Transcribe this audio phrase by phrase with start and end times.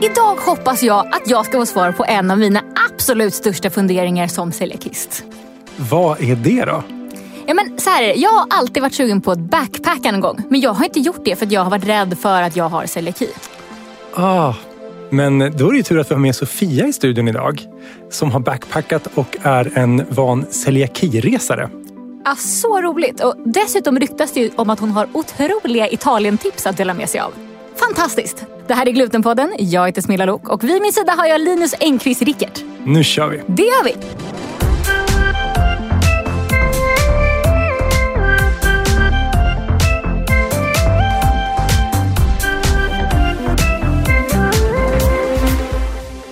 [0.00, 4.26] Idag hoppas jag att jag ska få svar på en av mina absolut största funderingar
[4.26, 5.24] som celiakist.
[5.76, 6.82] Vad är det då?
[7.46, 8.14] Ja, men så här är det.
[8.14, 10.42] Jag har alltid varit sugen på att backpacka någon gång.
[10.50, 12.68] Men jag har inte gjort det för att jag har varit rädd för att jag
[12.68, 13.28] har celiaki.
[14.14, 14.54] Ah,
[15.10, 17.62] men då är det ju tur att vi har med Sofia i studion idag.
[18.10, 21.70] Som har backpackat och är en van celiakiresare.
[22.24, 23.20] Ja, så roligt!
[23.20, 27.45] Och dessutom ryktas det om att hon har otroliga Italien-tips att dela med sig av.
[27.86, 28.44] Fantastiskt!
[28.66, 29.54] Det här är Glutenpodden.
[29.58, 32.64] Jag heter Smilla Lok och vid min sida har jag Linus Engqvist Rickert.
[32.84, 33.42] Nu kör vi!
[33.46, 33.94] Det gör vi!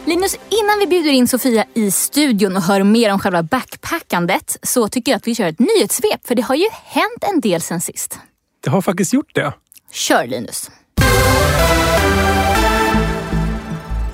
[0.06, 4.88] Linus, innan vi bjuder in Sofia i studion och hör mer om själva backpackandet så
[4.88, 7.80] tycker jag att vi kör ett nyhetssvep för det har ju hänt en del sen
[7.80, 8.18] sist.
[8.60, 9.52] Det har faktiskt gjort det.
[9.92, 10.70] Kör Linus!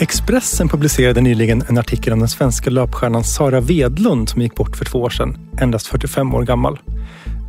[0.01, 4.85] Expressen publicerade nyligen en artikel om den svenska löpstjärnan Sara Wedlund som gick bort för
[4.85, 6.79] två år sedan, endast 45 år gammal.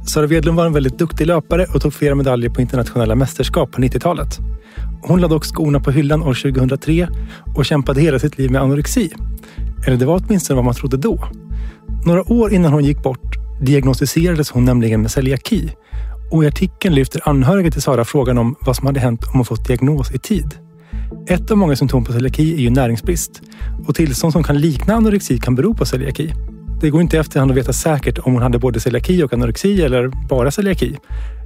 [0.08, 3.81] Sara Wedlund var en väldigt duktig löpare och tog flera medaljer på internationella mästerskap på
[3.81, 4.39] 90-talet.
[5.02, 7.08] Hon lade dock skorna på hyllan år 2003
[7.56, 9.11] och kämpade hela sitt liv med anorexi.
[9.88, 11.28] Eller det var åtminstone vad man trodde då.
[12.06, 15.72] Några år innan hon gick bort diagnostiserades hon nämligen med celiaki
[16.31, 19.45] och i artikeln lyfter anhöriga till Sara frågan om vad som hade hänt om hon
[19.45, 20.56] fått diagnos i tid.
[21.28, 23.42] Ett av många symptom på celiaki är ju näringsbrist
[23.88, 26.34] och tillstånd som kan likna anorexi kan bero på celiaki.
[26.81, 29.82] Det går inte i efterhand att veta säkert om hon hade både celiaki och anorexi
[29.82, 30.98] eller bara celiaki.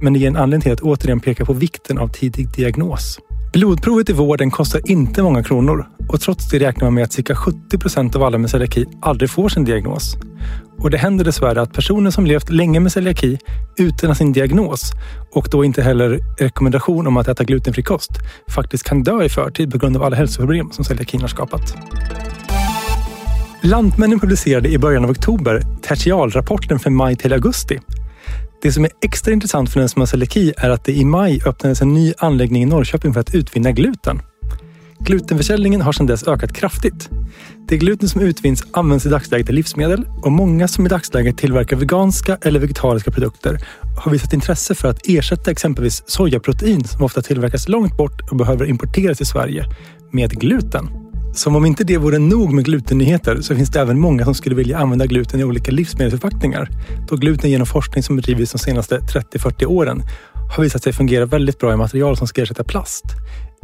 [0.02, 3.18] Men det ger en anledning till att återigen peka på vikten av tidig diagnos.
[3.52, 7.36] Blodprovet i vården kostar inte många kronor och trots det räknar man med att cirka
[7.36, 10.16] 70 procent av alla med celiaki aldrig får sin diagnos.
[10.78, 13.38] Och det händer dessvärre att personer som levt länge med celiaki
[13.78, 14.92] utan sin diagnos
[15.32, 18.10] och då inte heller rekommendation om att äta glutenfri kost
[18.54, 21.76] faktiskt kan dö i förtid på grund av alla hälsoproblem som celiakin har skapat.
[23.62, 27.80] Lantmännen publicerade i början av oktober tertialrapporten för maj till augusti.
[28.62, 31.40] Det som är extra intressant för den som har celiaki är att det i maj
[31.46, 34.20] öppnades en ny anläggning i Norrköping för att utvinna gluten.
[34.98, 37.10] Glutenförsäljningen har sedan dess ökat kraftigt.
[37.68, 41.76] Det gluten som utvinns används i dagsläget i livsmedel och många som i dagsläget tillverkar
[41.76, 43.58] veganska eller vegetariska produkter
[44.04, 48.66] har visat intresse för att ersätta exempelvis sojaprotein som ofta tillverkas långt bort och behöver
[48.66, 49.64] importeras till Sverige
[50.12, 50.88] med gluten.
[51.34, 54.56] Som om inte det vore nog med glutennyheter så finns det även många som skulle
[54.56, 56.68] vilja använda gluten i olika livsmedelsförpackningar.
[57.08, 60.02] Då gluten genom forskning som bedrivits de senaste 30-40 åren
[60.56, 63.04] har visat sig fungera väldigt bra i material som ska ersätta plast.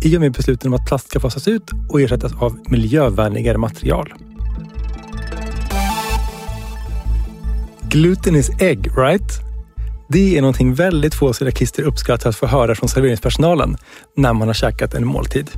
[0.05, 4.15] I och med besluten om att plast ska fasas ut och ersättas av miljövänligare material.
[7.83, 9.41] Gluten is egg, right?
[10.09, 13.77] Det är någonting väldigt få celiakister uppskattar att få höra från serveringspersonalen
[14.17, 15.51] när man har käkat en måltid.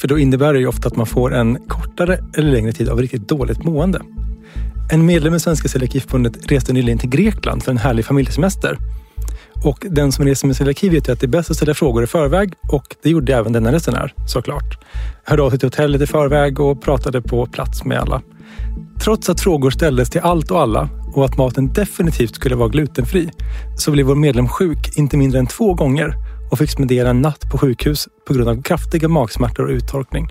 [0.00, 3.00] För då innebär det ju ofta att man får en kortare eller längre tid av
[3.00, 4.00] riktigt dåligt mående.
[4.92, 8.78] En medlem i Svenska Celiakiförbundet reste nyligen till Grekland för en härlig familjesemester.
[9.66, 12.04] Och den som reser med celiaki vet ju att det är bäst att ställa frågor
[12.04, 14.78] i förväg och det gjorde även denna resenär såklart.
[15.24, 18.22] Hörde av sig till hotellet i förväg och pratade på plats med alla.
[19.00, 23.30] Trots att frågor ställdes till allt och alla och att maten definitivt skulle vara glutenfri
[23.76, 26.14] så blev vår medlem sjuk inte mindre än två gånger
[26.50, 30.28] och fick spendera en natt på sjukhus på grund av kraftiga magsmärtor och uttorkning.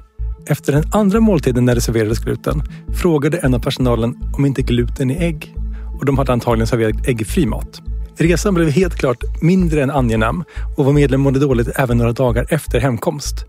[0.48, 2.64] Efter den andra måltiden när det serverades gluten
[3.02, 5.56] frågade en av personalen om inte gluten i ägg
[6.00, 7.82] och de hade antagligen serverat äggfri mat.
[8.18, 10.44] Resan blev helt klart mindre än angenäm
[10.78, 13.46] och vår medlem mådde dåligt även några dagar efter hemkomst.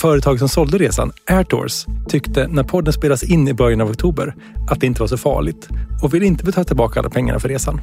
[0.00, 4.34] Företaget som sålde resan, Airtours, tyckte när podden spelas in i början av oktober
[4.70, 5.68] att det inte var så farligt
[6.02, 7.80] och vill inte betala tillbaka alla pengarna för resan.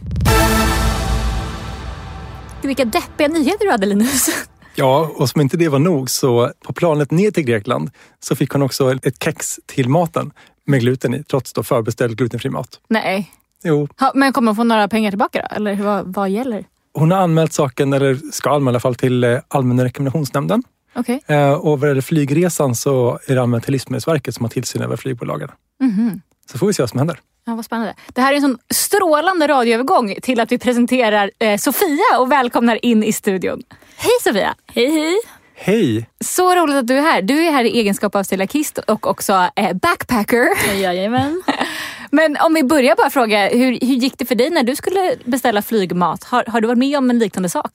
[2.62, 4.30] Vilka deppiga nyheter du hade Linus.
[4.76, 8.52] Ja, och som inte det var nog så på planet ner till Grekland så fick
[8.52, 10.32] hon också ett kex till maten
[10.66, 12.80] med gluten i, trots då förbeställd glutenfri mat.
[12.90, 13.32] Nej.
[13.64, 13.88] Jo.
[14.00, 15.56] Ha, men kommer hon få några pengar tillbaka då?
[15.56, 16.66] Eller vad, vad gäller?
[16.94, 20.64] Hon har anmält saken, eller ska anmäla i alla fall, till eh, Allmänna rekommendationsnämnden.
[20.96, 21.24] Okej.
[21.28, 24.98] Eh, Och vad gäller flygresan så är det anmält till Livsmedelsverket som har tillsyn över
[24.98, 25.50] flygbolagen.
[25.82, 26.22] Mhm.
[26.52, 27.20] Så får vi se vad som händer.
[27.46, 27.94] Ja, vad spännande.
[28.14, 32.86] Det här är en sån strålande radioövergång till att vi presenterar eh, Sofia och välkomnar
[32.86, 33.62] in i studion.
[33.98, 34.56] Hej Sofia!
[34.74, 35.16] Hej hej!
[35.58, 36.10] Hej!
[36.26, 37.22] Så roligt att du är här.
[37.22, 40.48] Du är här i egenskap av celiakist och också eh, backpacker.
[40.82, 41.42] Jajamän.
[42.16, 45.16] Men om vi börjar bara fråga, hur, hur gick det för dig när du skulle
[45.26, 46.24] beställa flygmat?
[46.24, 47.72] Har, har du varit med om en liknande sak?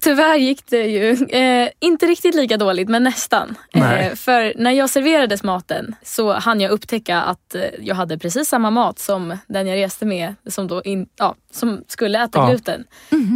[0.00, 3.54] Tyvärr gick det ju eh, inte riktigt lika dåligt, men nästan.
[3.74, 8.48] Eh, för när jag serverades maten så hann jag upptäcka att eh, jag hade precis
[8.48, 12.46] samma mat som den jag reste med som, då in, ja, som skulle äta Ja.
[12.50, 12.84] gluten.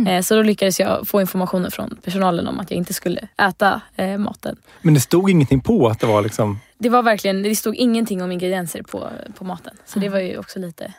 [0.08, 3.81] Eh, så då lyckades jag få informationen från personalen om att jag inte skulle äta
[3.96, 4.56] eh, maten.
[4.82, 6.58] Men det stod ingenting på att det var liksom...
[6.78, 9.08] det var verkligen, det stod ingenting om ingredienser på,
[9.38, 9.76] på maten.
[9.86, 10.92] Så det var ju också lite,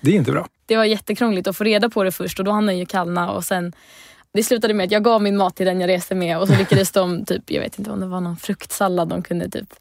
[0.00, 0.46] Det är inte bra.
[0.66, 3.30] det var jättekrångligt att få reda på det först och då hann den ju kallna
[3.30, 3.72] och sen
[4.32, 6.56] det slutade med att jag gav min mat till den jag reste med och så
[6.56, 9.74] lyckades de, typ, jag vet inte om det var någon fruktsallad de kunde typ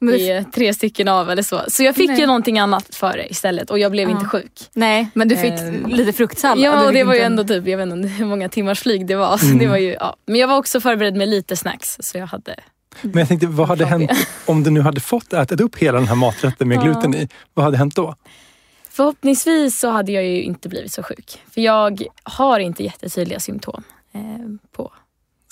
[0.00, 1.60] ge tre stycken av eller så.
[1.68, 2.20] Så jag fick Nej.
[2.20, 4.14] ju någonting annat för det istället och jag blev Ja.
[4.16, 4.52] inte sjuk.
[4.74, 6.64] Nej, men du fick Ehm, lite fruktsallad.
[6.64, 9.16] Ja och det var ju ändå typ, jag vet inte hur många timmars flyg det
[9.16, 9.36] var.
[9.38, 9.58] Så Mm.
[9.58, 10.16] det var ju, ja.
[10.26, 12.54] Men jag var också förberedd med lite snacks så jag hade
[13.02, 14.10] Men jag tänkte, vad hade hänt
[14.46, 17.28] om du nu hade fått ätit upp hela den här maträtten med gluten i?
[17.54, 18.14] Vad hade hänt då?
[18.90, 21.38] Förhoppningsvis så hade jag ju inte blivit så sjuk.
[21.54, 24.20] För jag har inte jättetydliga symptom eh,
[24.72, 24.92] på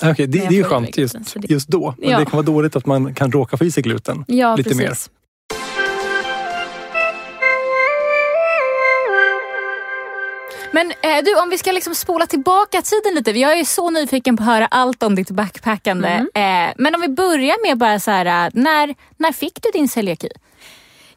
[0.03, 1.95] Ah, Okej, det, Men jag det är ju skönt just, det- just då.
[1.99, 2.19] Men Ja.
[2.19, 4.25] det kan vara dåligt att man kan råka få i sig gluten.
[4.29, 4.95] Ja, Lite mer.
[10.77, 13.31] Men eh, du, om vi ska liksom spola tillbaka tiden lite.
[13.31, 16.09] Jag är så nyfiken på att höra allt om ditt backpackande.
[16.09, 16.69] Mm.
[16.69, 19.89] Eh, men om vi börjar med bara så här, eh, när, när fick du din
[19.89, 20.29] celiaki?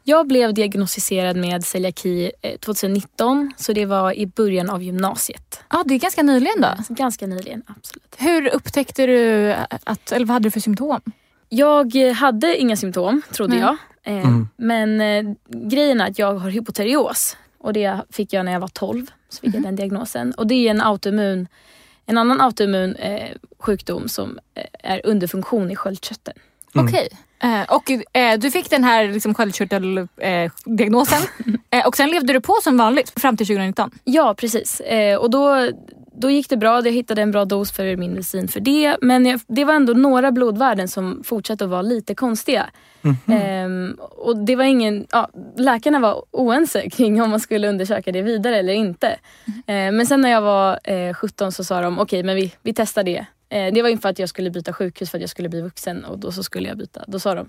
[0.02, 5.60] Jag blev diagnostiserad med celiaki eh, 2019, så det var i början av gymnasiet.
[5.70, 6.68] Ja, det är ganska nyligen då.
[6.88, 8.14] Ganska nyligen, absolut.
[8.16, 9.52] Hur upptäckte du
[9.84, 11.00] att, eller vad hade du för symptom?
[11.48, 13.60] Jag eh, hade inga symptom, trodde Nej.
[13.60, 13.76] jag.
[14.14, 14.48] Eh, Mm.
[14.56, 17.36] Men eh, grejen är att jag har hypoterios.
[17.60, 19.06] Och det fick jag när jag var 12.
[19.28, 20.32] Så fick jag den diagnosen.
[20.32, 21.48] Och det är en autoimmun,
[22.06, 26.38] en annan autoimmun eh, sjukdom som eh, är underfunktion i sköldkörteln.
[26.74, 26.86] Mm.
[26.86, 27.08] Okej.
[27.42, 31.22] Eh, och eh, du fick den här liksom, sköldkörteldiagnosen
[31.70, 33.90] eh, och sen levde du på som vanligt fram till 2019?
[34.04, 34.80] Ja, precis.
[34.80, 35.70] Eh, och då,
[36.12, 36.82] då gick det bra.
[36.84, 38.96] Jag hittade en bra dos för min medicin för det.
[39.00, 42.70] Men jag, det var ändå några blodvärden som fortsatte att vara lite konstiga.
[43.26, 48.22] Ehm, och det var ingen, ja, läkarna var oense kring om man skulle undersöka det
[48.22, 49.08] vidare eller inte.
[49.46, 52.74] Eh, men sen när jag var eh, 17 så sa de okej men vi, vi
[52.74, 53.26] testar det.
[53.48, 56.04] Eh, det var inför att jag skulle byta sjukhus för att jag skulle bli vuxen
[56.04, 57.04] och då så skulle jag byta.
[57.06, 57.48] Då sa de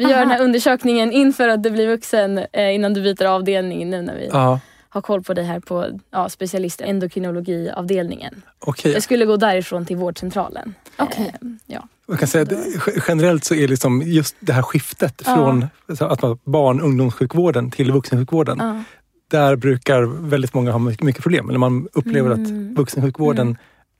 [0.00, 0.20] vi gör Aha.
[0.20, 4.14] den här undersökningen inför att du blir vuxen eh, innan du byter avdelning nu när
[4.14, 4.60] vi Ja,
[4.92, 8.42] har koll på dig här på ja, specialist endokrinologiavdelningen.
[8.58, 8.92] okej.
[8.92, 10.74] Jag skulle gå därifrån till vårdcentralen.
[10.98, 11.34] Okej.
[11.42, 11.88] Eh, ja.
[12.08, 15.34] Man kan säga att ge- generellt så är liksom just det här skiftet Ja.
[15.34, 15.66] från
[16.10, 18.58] att man, barn och ungdomssjukvården till vuxensjukvården.
[18.60, 18.82] Ja.
[19.30, 21.48] Där brukar väldigt många ha mycket, mycket problem.
[21.48, 22.42] Eller man upplever Mm.
[22.72, 23.56] att vuxensjukvården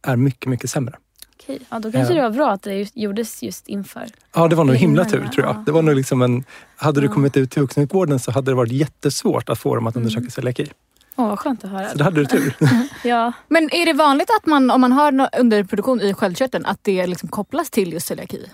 [0.06, 0.94] är mycket, mycket sämre.
[1.42, 1.58] Okej.
[1.70, 4.06] Ja, då kanske det var bra att det just, gjordes just inför.
[4.34, 5.56] Ja, det var nog himla tur tror jag.
[5.66, 6.44] Det var nog liksom en,
[6.76, 9.96] hade du kommit ut till vuxensjukvården så hade det varit jättesvårt att få dem att
[9.96, 10.06] Mm.
[10.06, 10.66] undersöka celiaki.
[11.16, 11.88] Åh, vad skönt att höra.
[11.88, 12.56] Så det hade du tur.
[13.04, 13.32] Ja.
[13.48, 17.28] Men är det vanligt att man om man har underproduktion i sköldkörteln att det liksom
[17.28, 18.46] kopplas till just celiaki?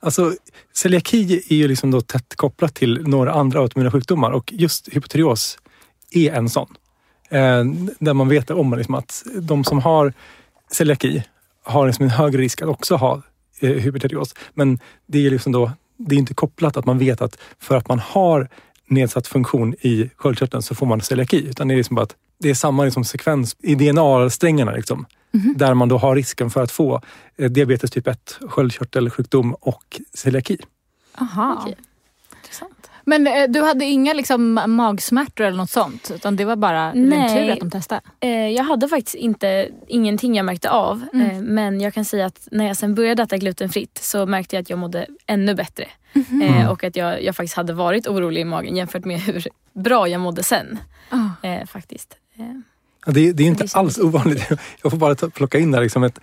[0.00, 0.32] Alltså,
[0.74, 5.58] celiaki är ju liksom då tätt kopplat till några andra autoimmuna sjukdomar och just hypotyreos
[6.10, 6.74] är en sån.
[7.30, 7.64] Eh,
[7.98, 10.12] där man vet om liksom att de som har
[10.72, 11.22] celiaki
[11.64, 13.22] har liksom en högre risk att också ha
[13.60, 14.34] eh, hypotyreos.
[14.54, 17.88] Men det är liksom då, det är inte kopplat att man vet att för att
[17.88, 18.48] man har
[18.86, 21.46] nedsatt funktion i sköldkörteln så får man celiaki.
[21.48, 24.72] Utan det är liksom bara att det är samma liksom sekvens i DNA-strängarna.
[24.72, 25.06] Liksom,
[25.56, 27.00] Där man då har risken för att få
[27.36, 30.58] eh, diabetes typ 1, sköldkörtelsjukdom och celiaki.
[31.18, 31.58] Aha.
[31.60, 31.76] Okej.
[33.06, 36.10] Men eh, du hade inga liksom, magsmärtor eller något sånt?
[36.14, 37.34] Utan det var bara Nej.
[37.46, 38.00] tur att de testade?
[38.20, 41.02] Eh, jag hade faktiskt inte, ingenting jag märkte av.
[41.12, 41.30] Mm.
[41.30, 44.62] Eh, men jag kan säga att när jag sen började äta glutenfritt så märkte jag
[44.62, 45.86] att jag mådde ännu bättre.
[46.12, 46.42] Mhm.
[46.42, 50.08] Eh, och att jag, jag faktiskt hade varit orolig i magen jämfört med hur bra
[50.08, 50.78] jag mådde sen.
[51.42, 52.16] Eh, faktiskt.
[52.38, 52.44] Eh,
[53.06, 54.48] Ja, Det, det är inte Det känns alls ovanligt.
[54.82, 56.18] Jag får bara ta, plocka in där liksom ett,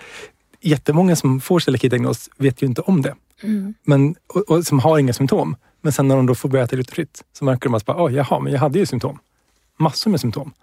[0.62, 3.16] jättemånga som får celiaki-diagnos vet ju inte om det.
[3.44, 3.74] mm.
[3.84, 5.56] Men, och, och som har inga symptom.
[5.82, 8.14] Men sen när de då får börja äta glutenfritt så märker de att bara, oh,
[8.14, 9.20] jaha, men jag hade ju symptom.
[9.80, 10.54] Massor med symptom.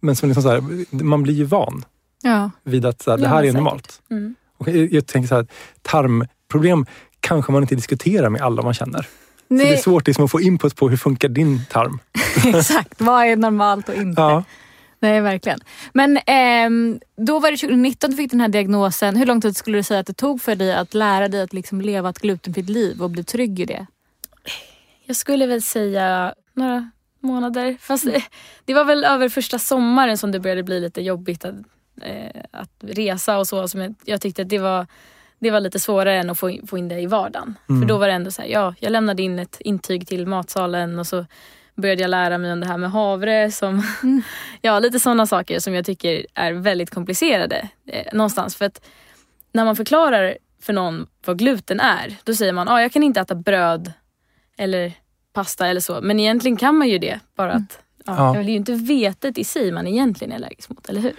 [0.00, 0.62] Men som liksom så här,
[1.04, 1.84] man blir ju van
[2.22, 2.50] Ja.
[2.64, 3.54] vid att så här, det Ja, här är säkert.
[3.54, 4.02] normalt.
[4.10, 4.34] Mm.
[4.58, 5.46] Och jag, jag tänker så här,
[5.82, 6.86] tarmproblem
[7.20, 9.02] kanske man inte diskuterar med alla man känner.
[9.02, 11.98] Så det är Nej, svårt liksom att få input på hur funkar din tarm.
[12.56, 13.00] exakt.
[13.00, 14.20] Vad är normalt och inte?
[14.22, 14.44] Ja.
[15.00, 15.60] Nej, verkligen.
[15.92, 19.16] Men ehm, då var det 2019 du fick den här diagnosen.
[19.16, 21.52] Hur lång tid skulle du säga att det tog för dig att lära dig att
[21.52, 23.86] liksom leva ett glutenfritt liv och bli trygg i det?
[25.08, 27.76] Jag skulle väl säga några månader.
[27.80, 28.22] Fast eh,
[28.64, 31.54] det var väl över första sommaren som det började bli lite jobbigt att,
[32.02, 33.68] eh, att resa och så.
[33.68, 34.86] Som jag, jag tyckte att det var,
[35.38, 37.54] det var lite svårare än att få in, få in det i vardagen.
[37.68, 37.80] Mm.
[37.80, 40.98] För då var det ändå så här, ja, jag lämnade in ett intyg till matsalen
[40.98, 41.26] och så
[41.74, 43.50] började jag lära mig om det här med havre.
[43.50, 43.82] Som,
[44.62, 48.56] ja, lite sådana saker som jag tycker är väldigt komplicerade eh, någonstans.
[48.56, 48.84] För att
[49.52, 53.20] när man förklarar för någon vad gluten är, då säger man, ah, jag kan inte
[53.20, 53.92] äta bröd
[54.58, 54.92] eller
[55.32, 56.00] pasta eller så.
[56.02, 57.20] Men egentligen kan man ju det.
[57.36, 58.32] Bara att ja, Ja.
[58.32, 61.12] Det är ju inte vetet i sig man egentligen är allergisk mot, eller hur?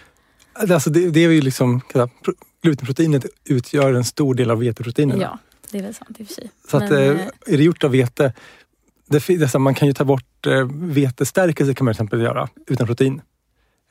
[0.53, 5.21] Alltså det, det är ju liksom, pro- glutenproteinet utgör en stor del av veteproteinerna.
[5.21, 5.37] Ja.
[5.71, 6.51] det är väl sant i och för sig.
[6.71, 8.33] Så att, Men, eh, eh, är det gjort av vete,
[9.05, 13.21] det, man kan ju ta bort eh, vetestärkelse kan man till exempel göra utan protein.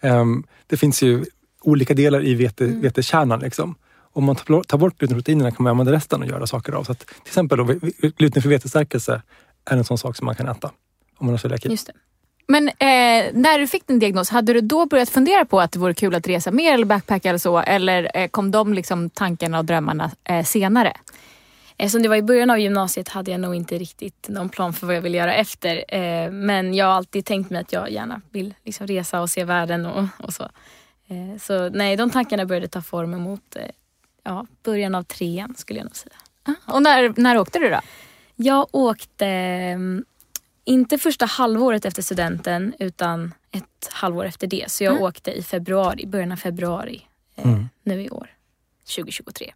[0.00, 1.24] Ehm, det finns ju
[1.60, 2.80] olika delar i vete, Mm.
[2.80, 3.40] vetekärnan.
[3.40, 3.74] Liksom.
[4.18, 6.84] Om man tar, bort glutenproteinerna kan man använda resten och göra saker av.
[6.84, 7.64] Så att, till exempel då,
[8.16, 9.22] glutenfri vetestärkelse
[9.64, 10.70] är en sån sak som man kan äta
[11.18, 11.68] om man har celiaki.
[11.68, 11.92] Just det.
[12.48, 15.78] Men eh, när du fick din diagnos, hade du då börjat fundera på att det
[15.78, 17.58] vore kul att resa mer eller backpacka eller så?
[17.58, 20.92] Eller eh, kom de liksom tankarna och drömmarna eh, senare?
[21.76, 24.86] Eftersom det var i början av gymnasiet hade jag nog inte riktigt någon plan för
[24.86, 25.84] vad jag ville göra efter.
[25.94, 29.44] Eh, men jag har alltid tänkt mig att jag gärna vill liksom resa och se
[29.44, 30.42] världen och, och så.
[31.08, 33.62] Eh, så nej, de tankarna började ta form emot eh,
[34.28, 36.14] ja, början av trean skulle jag nog säga.
[36.66, 37.80] Och när, när åkte du då?
[38.36, 40.04] Jag åkte mm,
[40.64, 44.70] inte första halvåret efter studenten utan ett halvår efter det.
[44.70, 45.02] Så jag Mm.
[45.04, 47.06] åkte i februari, början av februari
[47.36, 47.68] eh, Mm.
[47.82, 48.30] nu i år,
[48.96, 49.52] 2023.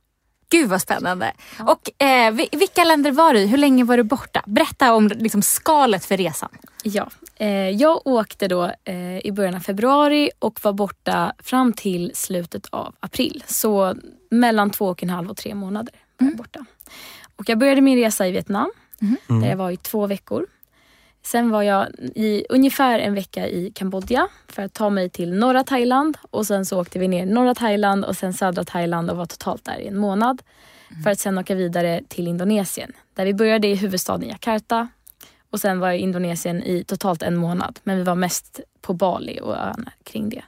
[0.52, 1.32] Gud vad spännande.
[1.66, 3.46] Och eh, vi- vilka länder var du i?
[3.46, 4.42] Hur länge var du borta?
[4.46, 6.48] Berätta om liksom, skalet för resan.
[6.84, 12.10] Ja, eh, jag åkte då eh, i början av februari och var borta fram till
[12.14, 13.44] slutet av april.
[13.46, 13.94] Så
[14.30, 16.64] mellan två och en halv och tre månader var jag borta.
[17.36, 18.70] Och jag började min resa i Vietnam
[19.26, 20.46] där jag var i två veckor.
[21.22, 25.64] Sen var jag i ungefär en vecka i Kambodja för att ta mig till norra
[25.64, 29.16] Thailand och sen så åkte vi ner i norra Thailand och sen södra Thailand och
[29.16, 30.42] var totalt där i en månad.
[31.04, 34.88] För att sen åka vidare till Indonesien där vi började i huvudstaden Jakarta
[35.50, 38.92] och sen var jag i Indonesien i totalt en månad men vi var mest på
[38.94, 40.42] Bali och öarna kring det.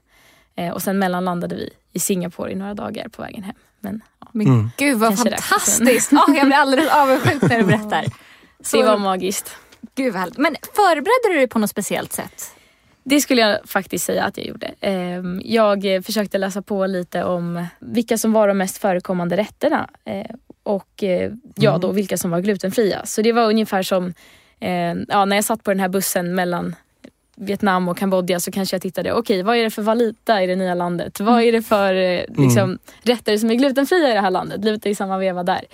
[0.56, 3.54] Eh, och sen mellanlandade vi i Singapore i några dagar på vägen hem.
[3.80, 4.70] Men ja, Men Mm.
[4.76, 6.12] gud vad Kanske fantastiskt.
[6.12, 8.04] Oh, jag blir alldeles avundsjuk när du berättar.
[8.60, 9.56] Så, det var magiskt.
[9.94, 10.38] Gud vad härligt.
[10.38, 12.50] Men förberedde du dig på något speciellt sätt?
[13.06, 14.70] Det skulle jag faktiskt säga att jag gjorde.
[14.80, 20.30] Ehm, Jag försökte läsa på lite om vilka som var de mest förekommande rätterna eh,
[20.62, 23.06] och eh, ja, då vilka som var glutenfria.
[23.06, 24.14] Så det var ungefär som
[24.60, 26.76] eh, ja, när jag satt på den här bussen mellan
[27.36, 30.56] Vietnam och Kambodja så kanske jag tittade, okej vad är det för valuta i det
[30.56, 31.20] nya landet?
[31.20, 34.64] Vad är det för eh, liksom, rätter som är glutenfria i det här landet?
[34.64, 35.64] Lite i samma veva där.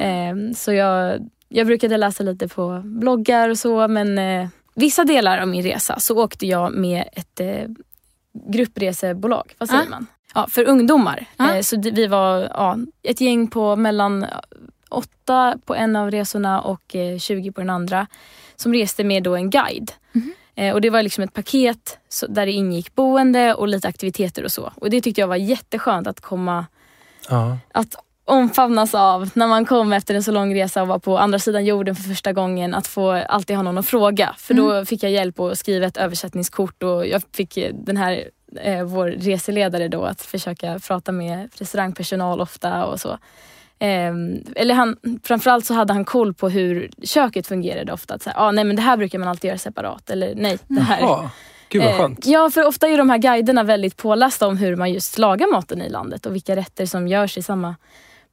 [0.00, 5.38] Ehm, Så jag, jag brukade läsa lite på bloggar och så men eh, vissa delar
[5.38, 7.68] av min resa så åkte jag med ett eh,
[8.48, 9.90] gruppresebolag, vad säger Ah.
[9.90, 10.06] man?
[10.34, 11.26] Ja, för ungdomar.
[11.36, 11.54] Ah.
[11.54, 14.42] Eh, så vi var ja, ett gäng på mellan ja,
[14.90, 18.06] åtta på en av resorna och eh, 20 på den andra
[18.56, 19.92] som reste med då en guide.
[20.54, 24.44] Eh, och Det var liksom ett paket så, där det ingick boende och lite aktiviteter
[24.44, 24.72] och så.
[24.76, 26.66] Och Det tyckte jag var jätteskönt att komma
[27.28, 27.58] Ja.
[27.72, 27.94] att
[28.24, 31.64] omfamnas av när man kom efter en så lång resa och var på andra sidan
[31.64, 32.74] jorden för första gången.
[32.74, 34.34] Att få alltid ha någon att fråga.
[34.38, 38.24] För då fick jag hjälp att skriva ett översättningskort och jag fick eh, den här
[38.60, 43.18] eh, vår reseledare då att försöka prata med restaurangpersonal ofta och så.
[43.78, 48.14] Ehm, eller han, framförallt så hade han koll på hur köket fungerade ofta.
[48.14, 50.10] Att säga, ah, nej men det här brukar man alltid göra separat.
[50.10, 51.00] Eller nej, det här.
[51.00, 51.30] Ja.
[51.68, 52.26] Gud vad Eh, skönt.
[52.26, 55.82] Ja, för ofta är de här guiderna väldigt pålästa om hur man just lagar maten
[55.82, 57.74] i landet och vilka rätter som görs i samma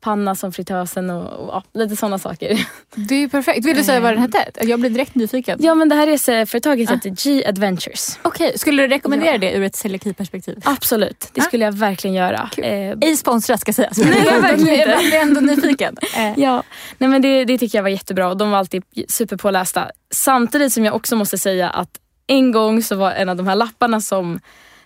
[0.02, 2.68] panna som fritösen och, och ja, lite sådana saker.
[2.96, 3.66] Det är ju perfekt.
[3.66, 4.46] Vill du säga vad den hette?
[4.62, 5.60] Jag blir direkt nyfiken.
[5.62, 8.20] Ja, men det här reseföretaget heter G Adventures.
[8.22, 9.38] Okej, skulle du rekommendera Ja.
[9.38, 10.62] det ur ett celiaki-perspektiv?
[10.66, 11.44] Absolut, det Ah.
[11.44, 12.50] skulle jag verkligen göra.
[12.56, 12.64] Kul.
[12.64, 13.98] Eh, Ej sponsrat ska sägas.
[13.98, 14.90] Nej, jag verkligen inte.
[14.92, 15.98] Jag blir ändå nyfiken.
[16.18, 16.64] Eh, Ja,
[16.98, 19.92] nej men det, det tycker jag var jättebra och de var alltid superpålästa.
[20.14, 21.90] Samtidigt som jag också måste säga att
[22.28, 24.40] en gång så var en av de här lapparna som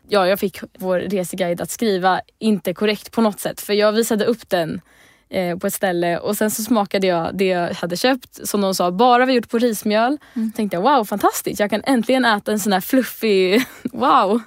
[0.07, 3.61] ja, jag fick vår reseguide att skriva inte korrekt på något sätt.
[3.61, 4.81] För jag visade upp den
[5.35, 8.75] eh, på ett ställe och sen så smakade jag det jag hade köpt som de
[8.75, 10.17] sa bara var gjort på rismjöl.
[10.55, 14.41] tänkte jag wow fantastiskt, jag kan äntligen äta en sån här fluffig, wow.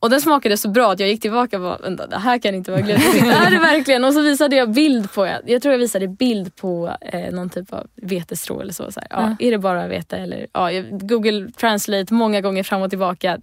[0.00, 2.54] Och den smakade så bra att jag gick tillbaka och bara, vänta det här kan
[2.54, 3.22] inte vara glutenfritt.
[3.46, 4.04] Är det verkligen.
[4.04, 7.72] Och så visade jag bild på, jag tror jag visade bild på eh, någon typ
[7.72, 8.92] av vetestrå eller så.
[8.92, 12.90] så här, ja, Är det bara vete eller ja, Google translate många gånger fram och
[12.90, 13.38] tillbaka.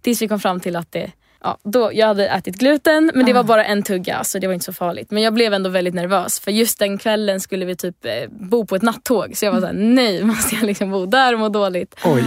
[0.00, 1.12] Tills vi kom fram till att det
[1.46, 4.54] Ja, då, jag hade ätit gluten men det var bara en tugga så det var
[4.54, 5.10] inte så farligt.
[5.10, 8.66] Men jag blev ändå väldigt nervös för just den kvällen skulle vi typ eh, bo
[8.66, 9.36] på ett nattåg.
[9.36, 11.96] Så jag var såhär, nej måste jag liksom bo där och må dåligt.
[12.04, 12.24] Oj.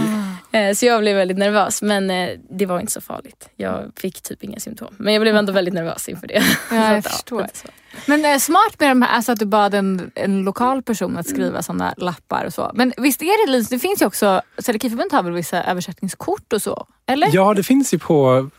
[0.52, 3.48] Eh, Så jag blev väldigt nervös men eh, det var inte så farligt.
[3.56, 4.94] Jag fick typ inga symptom.
[4.98, 6.42] Men jag blev ändå väldigt nervös inför det.
[6.68, 7.46] Så jag att, förstår.
[7.54, 7.68] så.
[8.06, 11.28] Men eh, smart med de här, alltså att du bad en, en lokal person att
[11.28, 12.70] skriva sådana lappar och så.
[12.74, 16.62] Men visst är det Linus, det finns ju också, Celiakiförbundet har väl vissa översättningskort och
[16.62, 16.86] så?
[17.06, 17.28] Eller?
[17.32, 18.50] Ja, det finns ju på,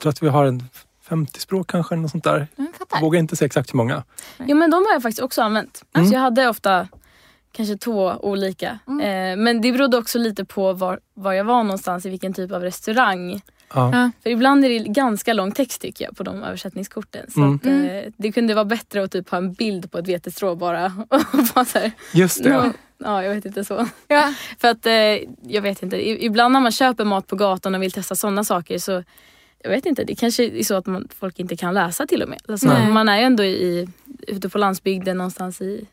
[0.00, 0.62] tror att vi har en
[1.08, 2.48] 50 språk kanske, eller något sånt där.
[2.58, 4.04] Mm, Jag vågar inte säga exakt hur många.
[4.38, 5.84] Jo men de har jag faktiskt också använt.
[5.96, 6.08] Mm.
[6.08, 6.88] Så jag hade ofta
[7.52, 8.78] kanske två olika.
[8.88, 9.00] Mm.
[9.00, 12.52] Eh, men det berodde också lite på var, var jag var någonstans, i vilken typ
[12.52, 13.40] av restaurang
[13.74, 14.10] Ja.
[14.22, 17.30] För ibland är det ganska lång text tycker jag på de översättningskorten.
[17.30, 17.54] Så Mm.
[17.54, 20.86] att, eh, det kunde vara bättre att typ ha en bild på ett vetestrå bara.
[21.10, 21.20] Och
[21.54, 22.50] bara så här, Just det.
[22.50, 23.88] nå- ja, jag vet inte så.
[24.08, 24.34] Ja.
[24.58, 24.92] För att eh,
[25.42, 28.78] jag vet inte, ibland när man köper mat på gatan och vill testa sådana saker
[28.78, 29.04] så
[29.62, 32.28] jag vet inte, det kanske är så att man, folk inte kan läsa till och
[32.28, 32.38] med.
[32.48, 33.88] Alltså, man är ju ändå i,
[34.26, 35.86] ute på landsbygden någonstans i,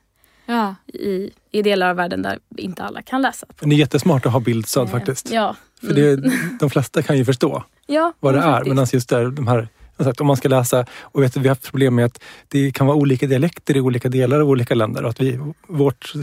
[0.46, 0.76] Ja.
[0.94, 3.48] i, i delar av världen där inte alla kan läsa.
[3.60, 5.32] Men det är jättesmart att ha bildstöd Eh, faktiskt.
[5.32, 5.56] Ja.
[5.82, 6.16] För det,
[6.60, 8.64] de flesta kan ju förstå ja vad det men är.
[8.66, 9.68] Medan just där, de här,
[10.00, 12.88] sagt, om man ska läsa, och vet, vi har haft problem med att det kan
[12.88, 15.04] vara olika dialekter i olika delar av olika länder.
[15.04, 16.14] Och att vi, vårt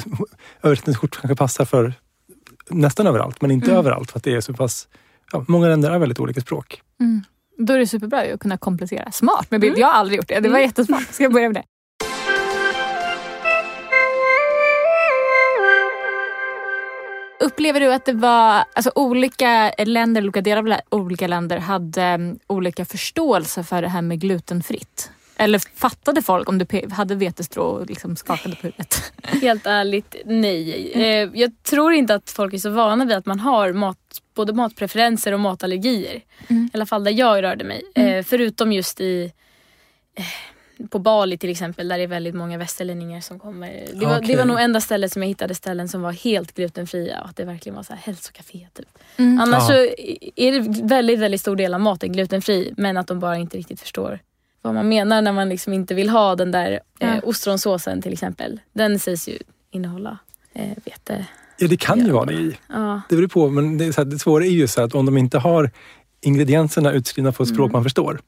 [0.63, 1.95] översättningskort kanske passar för
[2.71, 3.79] nästan överallt, men inte Mm.
[3.79, 4.11] överallt.
[4.11, 4.89] För att det är så pass,
[5.33, 6.83] ja, många länder är väldigt olika språk.
[7.01, 7.23] Mm.
[7.59, 9.13] Då är det superbra att kunna komplettera.
[9.13, 9.79] Smart med bild.
[9.79, 10.35] Jag har aldrig gjort det.
[10.41, 10.69] Det var Mm.
[10.69, 11.09] jättesmart.
[11.11, 11.65] Ska jag börja med det?
[17.41, 22.39] Upplever du att det var alltså, olika länder, olika delar av olika länder hade mm,
[22.47, 25.11] olika förståelse för det här med glutenfritt?
[25.37, 29.13] Eller fattade folk om du hade vetestrå och liksom skakade på huvudet?
[29.23, 30.93] Helt ärligt, nej.
[30.95, 34.53] Eh, jag tror inte att folk är så vana vid att man har mat, både
[34.53, 36.21] matpreferenser och matallergier.
[36.49, 36.65] Mm.
[36.65, 37.83] I alla fall där jag rörde mig.
[37.95, 39.33] Eh, förutom just i
[40.15, 40.25] eh,
[40.91, 43.69] på Bali till exempel där det är väldigt många västerlänningar som kommer.
[43.93, 44.37] Det var, det Okej.
[44.37, 47.45] var nog enda stället som jag hittade ställen som var helt glutenfria och att det
[47.45, 48.67] verkligen var så här hälsocafé.
[48.75, 48.89] Typ.
[49.17, 49.41] Mm.
[49.41, 49.67] Annars Ja.
[49.67, 49.73] så
[50.37, 53.81] är det väldigt, väldigt stor del av maten glutenfri men att de bara inte riktigt
[53.81, 54.19] förstår
[54.63, 57.21] vad man menar när man liksom inte vill ha den där eh, Ja.
[57.23, 58.61] ostronsåsen till exempel.
[58.73, 59.39] Den sägs ju
[59.71, 60.19] innehålla
[60.55, 61.27] eh, vete.
[61.57, 62.57] Ja, det kan ju vara det i.
[62.69, 63.01] Ja.
[63.09, 65.07] Det beror på, men det, är så här, det svåra är ju så att om
[65.07, 65.71] de inte har
[66.21, 67.73] ingredienserna utskrivna på ett språk Mm.
[67.73, 68.21] man förstår.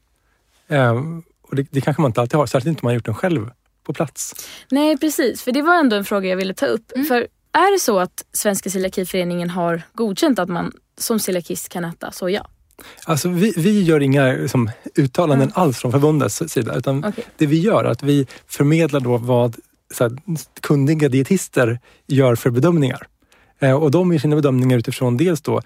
[0.68, 0.94] Eh,
[1.42, 3.14] och det, det kanske man inte alltid har, särskilt inte om man har gjort den
[3.14, 3.50] själv
[3.86, 4.34] på plats.
[4.70, 6.92] Nej precis, för det var ändå en fråga jag ville ta upp.
[6.94, 7.06] Mm.
[7.06, 7.16] För
[7.52, 12.46] är det så att Svenska celiakiföreningen har godkänt att man som celiakist kan äta soja?
[13.04, 17.24] Alltså vi, vi gör inga liksom, uttalanden alls från förbundets sida, utan Okej.
[17.36, 19.56] det vi gör är att vi förmedlar då vad
[19.94, 20.12] så här,
[20.60, 23.06] kunniga dietister gör för bedömningar.
[23.58, 25.60] Eh, och de gör sina bedömningar utifrån dels då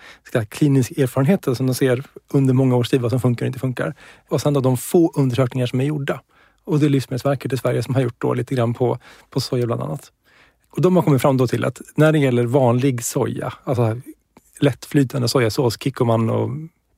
[0.48, 3.94] klinisk erfarenhet som de ser under många års tid vad som funkar och inte funkar.
[4.28, 6.20] Och sen då de få undersökningar som är gjorda.
[6.64, 8.98] Och det är Livsmedelsverket i Sverige som har gjort då lite grann på,
[9.30, 10.12] på soja bland annat.
[10.70, 14.00] Och de har kommit fram då till att när det gäller vanlig soja, alltså
[14.60, 16.50] lättflytande sojasås, Kikkoman och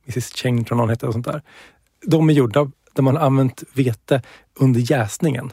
[0.05, 1.41] Mrs Cheng tror någon heter och sånt där.
[2.05, 4.21] De är gjorda där man har använt vete
[4.59, 5.51] under jäsningen.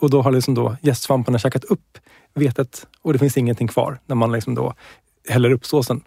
[0.00, 1.98] Och då har liksom då jästsvamparna käkat upp
[2.34, 4.74] vetet och det finns ingenting kvar när man liksom då
[5.28, 6.00] häller upp såsen.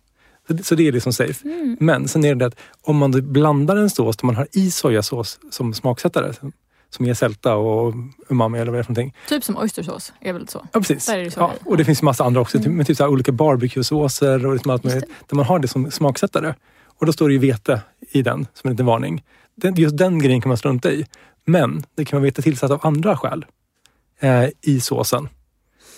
[0.48, 1.48] Så det, så det är liksom safe.
[1.48, 1.78] Mm.
[1.80, 5.40] Men sen är det att om man blandar en sås där man har i sojasås
[5.52, 7.94] som smaksättare, som- ger sälta och
[8.30, 9.16] umami eller vad det är för någonting.
[9.30, 10.68] Typ som oystersås är väl så?
[10.72, 11.06] Ja, precis.
[11.06, 14.46] Det så Ja, och det finns massa andra också, typ, med typ så olika barbecuesåser
[14.46, 16.54] och liksom allt möjligt, där man har det som smaksättare.
[17.00, 19.24] Och då står det ju vete i den som en liten varning.
[19.56, 21.06] Den, just den grejen kan man strunta i.
[21.46, 23.46] Men det kan vara vete tillsatt av andra skäl
[24.22, 25.30] eh, i såsen.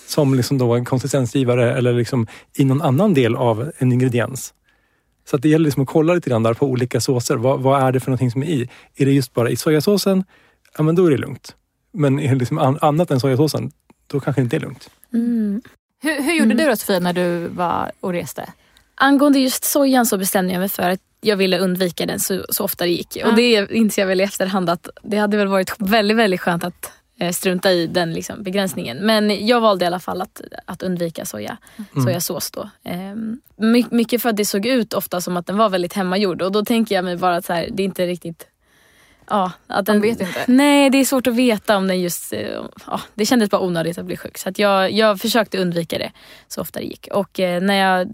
[0.08, 4.54] Som liksom då en konsistensgivare eller liksom i någon annan del av en ingrediens.
[5.30, 7.36] Så att det gäller liksom att kolla lite grann där på olika såser.
[7.36, 8.70] Vad, vad är det för någonting som är i?
[8.96, 10.24] Är det just bara i sojasåsen?
[10.78, 11.56] Ja, men då är det lugnt.
[11.94, 13.72] Men är det liksom an, annat än sojasåsen,
[14.08, 14.90] då kanske det inte är lugnt.
[15.14, 15.62] Mm.
[16.02, 16.58] Hur, hur gjorde Mm.
[16.58, 18.50] du då Sofia när du var och reste?
[18.96, 22.64] Angående just sojan så bestämde jag mig för att jag ville undvika den så, så
[22.64, 23.16] ofta det gick.
[23.16, 23.28] Ja.
[23.28, 26.64] Och det inser jag väl i efterhand att det hade väl varit väldigt, väldigt skönt
[26.64, 26.92] att
[27.32, 28.98] strunta i den liksom, begränsningen.
[28.98, 31.58] Men jag valde i alla fall att, att undvika soja,
[31.94, 32.06] Mm.
[32.06, 32.70] sojasås då.
[32.84, 36.42] Ehm, my, mycket för att det såg ut ofta som att den var väldigt hemmagjord
[36.42, 38.48] och då tänker jag mig bara att så här, det är inte riktigt
[39.30, 40.44] Ja, att den, Man vet inte.
[40.48, 42.34] Nej, det är svårt att veta om den just...
[42.34, 44.38] eh, Ja, det kändes bara onödigt att bli sjuk.
[44.38, 46.12] Så att jag, jag försökte undvika det
[46.48, 47.08] så ofta det gick.
[47.12, 48.08] Och eh, när jag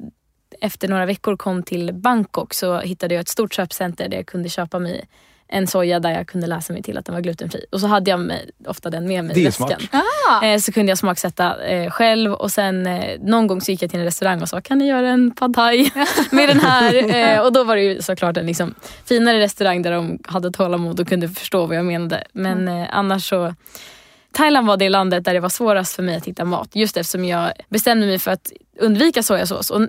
[0.62, 4.50] efter några veckor kom till Bangkok så hittade jag ett stort köpcenter där jag kunde
[4.50, 5.08] köpa mig
[5.52, 7.66] en soja där jag kunde läsa mig till att den var glutenfri.
[7.72, 9.82] Och så hade jag med, ofta den med mig i väskan.
[9.92, 10.46] Ah.
[10.46, 13.90] Eh, så kunde jag smaksätta eh, själv och sen eh, någon gång så gick jag
[13.90, 15.92] till en restaurang och sa kan ni göra en pad thai
[16.32, 17.16] med den här?
[17.16, 18.74] Eh, och då var det ju såklart en liksom,
[19.06, 22.24] finare restaurang där de hade tålamod och kunde förstå vad jag menade.
[22.34, 23.56] Men eh, annars så
[24.32, 26.70] Thailand var det landet där det var svårast för mig att hitta mat.
[26.74, 29.70] Just eftersom jag bestämde mig för att undvika sojasås.
[29.70, 29.82] Och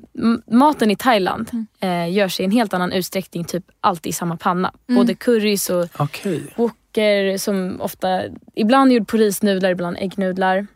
[0.46, 4.72] maten i Thailand eh, görs i en helt annan utsträckning, typ alltid i samma panna.
[4.86, 6.42] Både currys och Okej.
[6.56, 8.22] woker som ofta,
[8.54, 10.66] ibland gjord på risnudlar, ibland äggnudlar.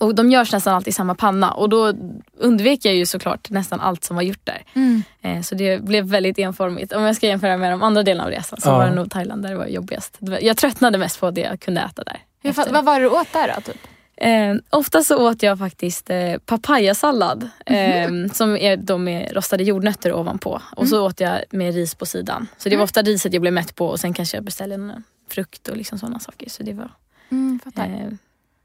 [0.00, 1.92] Och de görs nästan alltid i samma panna och då
[2.38, 4.62] undvek jag ju såklart nästan allt som var gjort där.
[4.74, 5.02] Mm.
[5.22, 6.92] Eh, så det blev väldigt enformigt.
[6.92, 8.78] Om jag ska jämföra med de andra delarna av resan så Ja.
[8.78, 10.18] var det nog Thailand där det var jobbigast.
[10.40, 12.18] Jag tröttnade mest på det jag kunde äta där.
[12.42, 13.60] Hur, vad var det du åt där då?
[13.60, 13.80] Typ?
[14.20, 20.12] Eh, ofta så åt jag faktiskt eh, papayasallad eh, som är då med rostade jordnötter
[20.12, 20.62] ovanpå.
[20.76, 22.46] Och så åt jag med ris på sidan.
[22.58, 25.02] Så det var ofta riset jag blev mätt på och sen kanske jag beställde en
[25.28, 26.50] frukt och liksom sådana saker.
[26.50, 26.90] Så det var
[27.30, 28.12] Mm, eh,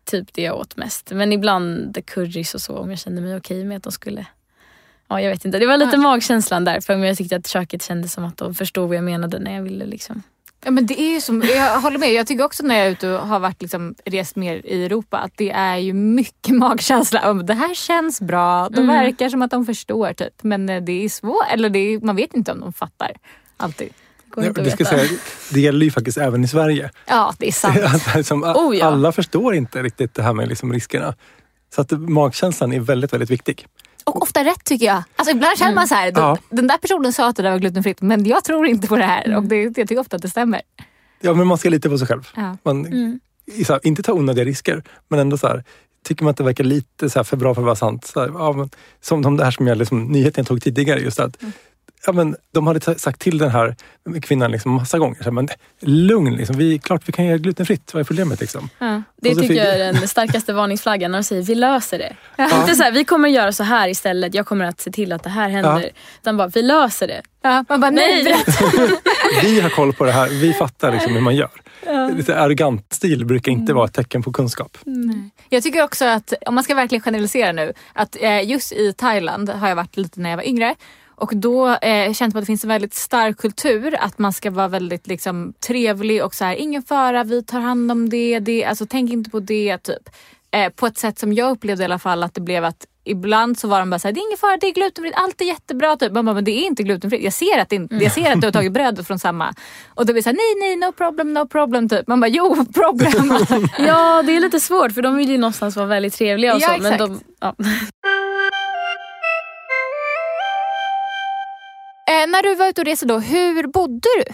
[0.05, 1.11] typ det jag åt mest.
[1.11, 4.25] Men ibland currys och så om jag kände mig okej med att de skulle
[5.07, 5.59] Ja, jag vet inte.
[5.59, 8.87] Det var lite magkänslan där för jag tyckte att köket kändes som att de förstod
[8.87, 10.23] vad jag menade när jag ville liksom.
[10.65, 12.13] Ja, men det är ju som, jag håller med.
[12.13, 15.17] Jag tycker också när jag är ute och har varit liksom, rest mer i Europa
[15.17, 17.29] att det är ju mycket magkänsla.
[17.31, 18.69] Om det här känns bra.
[18.69, 18.95] De Mm.
[18.95, 20.43] verkar som att de förstår typ.
[20.43, 21.45] Men eh, det är svårt.
[21.51, 23.11] Eller det är, man vet inte om de fattar.
[23.57, 23.89] Alltid.
[24.29, 25.09] Går att ska säga,
[25.51, 26.91] det gäller ju faktiskt även i Sverige.
[27.05, 27.77] Ja, det är sant.
[28.15, 28.85] Liksom, Oh, ja.
[28.85, 31.15] Alla förstår inte riktigt det här med liksom riskerna.
[31.75, 33.65] Så att magkänslan är väldigt, väldigt viktig.
[34.03, 35.03] Och ofta rätt tycker jag.
[35.15, 36.37] Alltså ibland känner man så här, Ja.
[36.49, 39.03] den där personen sa att det där var glutenfritt men jag tror inte på det
[39.03, 39.35] här.
[39.35, 40.61] Och det, jag tycker ofta att det stämmer.
[41.21, 42.27] Ja, men man ska lita på sig själv.
[42.35, 42.57] Ja.
[42.63, 43.19] Man, Mm.
[43.73, 45.63] här, inte ta onödiga risker, men ändå så här,
[46.05, 48.05] tycker man att det verkar lite så för bra för att vara sant.
[48.05, 48.69] Så här, ja, men,
[49.01, 50.99] som, det här som jag, liksom, nyheten jag tog tidigare.
[50.99, 51.53] Just att, Mm.
[52.05, 53.75] Ja, men, de hade sagt till den här
[54.21, 55.15] kvinnan liksom, massa gånger.
[55.17, 55.47] Så här, men,
[55.81, 57.93] lugn, liksom, vi, klart vi kan göra glutenfritt.
[57.93, 58.41] Vad är problemet?
[58.41, 58.69] Liksom?
[58.79, 59.01] Ja.
[59.21, 62.15] Det tycker fick- jag är den starkaste varningsflaggan när de säger vi löser det.
[62.43, 65.23] Inte så här, vi kommer göra så här istället, jag kommer att se till att
[65.23, 65.89] det här händer.
[66.21, 67.21] Utan bara, vi löser det.
[67.41, 68.35] Ja, man bara, nej, Nej.
[69.43, 71.49] Vi har koll på det här, vi fattar liksom hur man gör.
[72.15, 73.75] Lite arrogant stil brukar inte Mm.
[73.75, 74.77] vara ett tecken på kunskap.
[74.83, 75.29] Nej.
[75.49, 79.49] Jag tycker också att, om man ska verkligen generalisera nu, att eh, just i Thailand
[79.49, 80.75] har jag varit lite när jag var yngre.
[81.23, 84.51] Och då eh, känns det att det finns en väldigt stark kultur att man ska
[84.51, 88.65] vara väldigt liksom, trevlig och så här, ingen fara, vi tar hand om det, det
[88.65, 90.09] alltså tänk inte på det typ.
[90.51, 93.59] Eh, på ett sätt som jag upplevde i alla fall att det blev att ibland
[93.59, 95.95] så var de bara såhär, det är ingen fara, det är glutenfritt, allt är jättebra.
[95.95, 96.11] Typ.
[96.11, 97.23] Man bara, men det är inte glutenfritt.
[97.23, 99.53] Jag ser att, det inte, jag ser att du har tagit brödet från samma.
[99.87, 101.89] Och då blir det såhär, nej nej, no problem, no problem.
[101.89, 102.07] Typ.
[102.07, 103.37] Man bara, jo problem.
[103.77, 106.67] Ja, det är lite svårt för de vill ju någonstans vara väldigt trevliga och Ja,
[106.67, 106.81] så.
[106.81, 106.99] Men exakt.
[106.99, 107.55] de, ja.
[112.33, 114.33] När du var ute och reste då, hur bodde du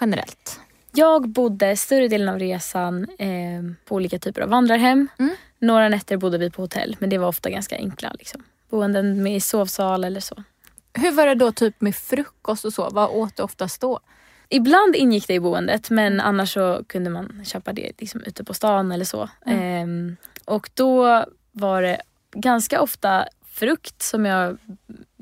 [0.00, 0.60] generellt?
[0.92, 5.08] Jag bodde större delen av resan eh, på olika typer av vandrarhem.
[5.18, 5.34] Mm.
[5.58, 8.12] Några nätter bodde vi på hotell men det var ofta ganska enkla.
[8.18, 8.42] Liksom.
[8.70, 10.44] Boenden med sovsal eller så.
[10.94, 12.90] Hur var det då typ med frukost och så?
[12.90, 14.00] Vad åt du oftast då?
[14.48, 18.54] Ibland ingick det i boendet men annars så kunde man köpa det liksom, ute på
[18.54, 19.28] stan eller så.
[19.46, 22.00] Ehm, och då var det
[22.34, 24.58] ganska ofta frukt som jag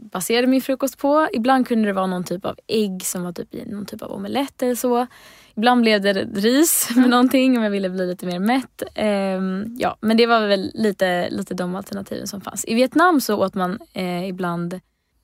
[0.03, 1.29] baserade min frukost på.
[1.33, 4.13] Ibland kunde det vara någon typ av ägg som var typ i någon typ av
[4.13, 5.07] omelett eller så.
[5.55, 8.83] Ibland blev det ris med någonting om jag ville bli lite mer mätt.
[8.95, 12.65] Ehm, ja, men det var väl lite, lite de alternativen som fanns.
[12.65, 14.81] I Vietnam så åt man eh, ibland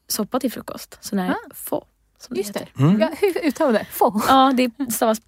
[0.08, 0.98] soppa till frukost.
[1.00, 1.54] Sån här Ah.
[1.68, 1.84] pho.
[2.18, 2.68] Som det Just heter.
[2.76, 2.82] det.
[2.82, 3.00] Mm.
[3.00, 3.84] Ja, hur uttalar du det?
[3.90, 4.22] Få?
[4.28, 5.20] Ja, det stavas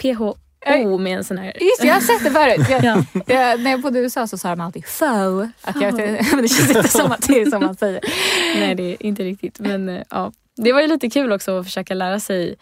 [0.66, 1.62] PH-O med en sån här...
[1.62, 2.66] Just jag har sett det förut.
[2.70, 3.04] Jag, Ja.
[3.26, 5.52] jag, när jag bodde i USA så sa de alltid faux.
[5.62, 5.94] Att jag,
[6.32, 8.00] men det känns inte som att det är som man säger.
[8.60, 9.60] Nej, det är inte riktigt.
[9.60, 12.54] Men eh, ja, det var ju lite kul också att försöka lära sig.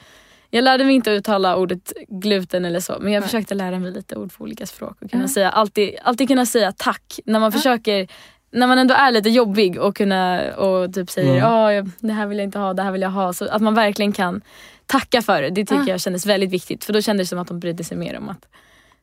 [0.50, 3.92] Jag lärde mig inte att uttala ordet gluten eller så, men jag försökte lära mig
[3.92, 5.28] lite ord på olika språk och kunna Ja.
[5.28, 8.08] säga, alltid, alltid kunna säga tack när man försöker
[8.52, 11.39] när man ändå är lite jobbig och kunna och typ säger Mm.
[11.43, 13.34] "Ja, jag- det här vill jag inte ha, det här vill jag ha.
[13.34, 14.41] Så att man verkligen kan
[14.86, 15.49] tacka för det.
[15.49, 15.88] Det tycker Ah.
[15.88, 18.30] jag kändes väldigt viktigt för då kändes det som att de brydde sig mer om
[18.30, 18.45] att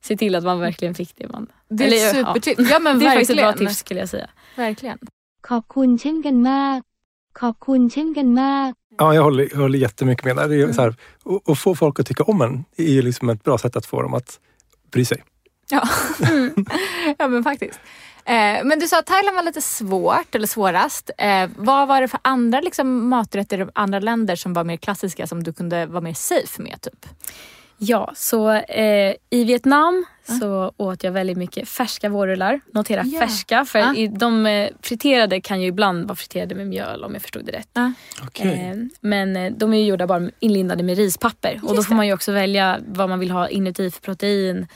[0.03, 1.47] se till att man verkligen fick det man...
[1.69, 2.13] Det är Eller, ja.
[2.13, 2.71] supertips.
[2.71, 3.59] Ja men Det är faktiskt ett verkligen.
[3.59, 4.29] bra tips skulle jag säga.
[4.57, 4.99] verkligen.
[5.49, 6.81] ขอบคุณเช่นกันมาก
[7.41, 8.71] ขอบคุณเช่นกันมาก
[9.03, 10.49] Ja, jag håller, jag håller jättemycket med där.
[10.49, 13.03] Det är ju så här, och, och få folk att tycka om en är ju
[13.03, 14.31] liksom ett bra sätt att få dem att
[14.93, 15.23] bry sig.
[15.71, 15.83] Ja.
[17.19, 17.81] ja men faktiskt.
[18.26, 21.10] Eh, men du sa att Thailand var lite svårt eller svårast.
[21.18, 25.28] Eh, vad var det för andra liksom, maträtter i andra länder som var mer klassiska
[25.28, 26.82] som du kunde vara mer safe med?
[26.82, 27.06] Typ?
[27.78, 30.06] Ja, så eh, i Vietnam
[30.40, 32.62] så åt jag väldigt mycket färska vårrullar.
[32.74, 33.20] Notera Ja.
[33.20, 37.22] färska för i, de eh, friterade kan ju ibland vara friterade med mjöl om jag
[37.22, 37.70] förstod det rätt.
[38.24, 38.48] Okej.
[38.72, 41.94] Eh, men eh, de är ju gjorda bara inlindade med rispapper och då Just får
[41.94, 41.98] det.
[41.98, 44.68] man ju också välja vad man vill ha inuti för protein.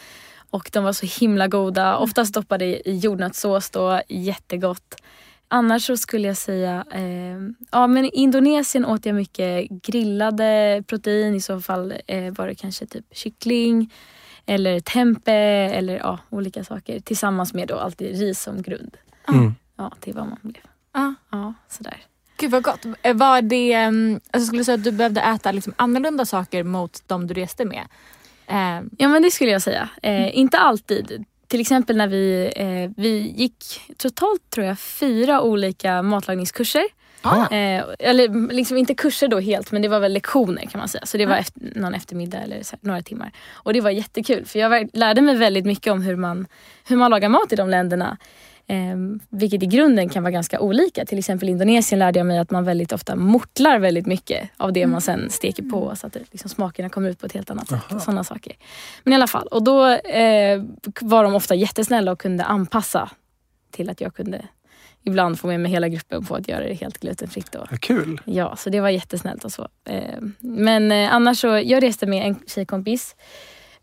[0.49, 1.87] Och de var så himla goda.
[1.87, 2.01] Mm.
[2.01, 4.95] Oftast stoppade i jordnötssås då, jättegott.
[5.47, 7.39] Annars så skulle jag säga, eh,
[7.71, 11.35] ja men i Indonesien åt jag mycket grillade protein.
[11.35, 13.93] I så fall eh, var det kanske typ kyckling
[14.45, 16.99] eller tempe eller ja, olika saker.
[16.99, 18.97] Tillsammans med då alltid ris som grund.
[19.27, 19.55] Mm.
[19.77, 20.63] Ja, det var man blev.
[20.93, 21.13] Ja.
[21.31, 21.97] Ja, sådär.
[22.37, 22.85] Gud vad gott.
[23.01, 26.63] Eh, Var det, um, alltså skulle du säga att du behövde äta liksom annorlunda saker
[26.63, 27.87] mot de du reste med?
[28.49, 29.89] Eh, Ja men det skulle jag säga.
[30.01, 31.25] Eh, inte alltid.
[31.47, 36.83] till exempel när vi, eh, vi gick totalt tror jag fyra olika matlagningskurser.
[37.21, 37.53] Ah.
[37.55, 41.05] Eh, eller liksom inte kurser då helt men det var väl lektioner kan man säga.
[41.05, 43.31] Så det var efter, någon eftermiddag eller så här, några timmar.
[43.51, 46.47] Och det var jättekul för jag lärde mig väldigt mycket om hur man,
[46.87, 48.17] hur man lagar mat i de länderna.
[48.69, 48.97] Eh,
[49.29, 51.05] vilket i grunden kan vara ganska olika.
[51.05, 54.73] Till exempel i Indonesien lärde jag mig att man väldigt ofta mortlar väldigt mycket av
[54.73, 57.67] det man sen steker på så att liksom, smakerna kommer ut på ett helt annat
[57.69, 57.91] sätt.
[57.93, 58.53] och Sådana saker.
[59.03, 60.63] Men i alla fall, och då eh,
[61.01, 63.09] var de ofta jättesnälla och kunde anpassa
[63.71, 64.41] till att jag kunde
[65.03, 67.51] ibland få med mig hela gruppen på att göra det helt glutenfritt.
[67.51, 67.67] Då.
[67.71, 68.21] Ja, kul.
[68.25, 69.67] Ja, så det var jättesnällt och så.
[69.85, 70.01] Eh,
[70.39, 73.15] Men eh, annars så, jag reste med en tjejkompis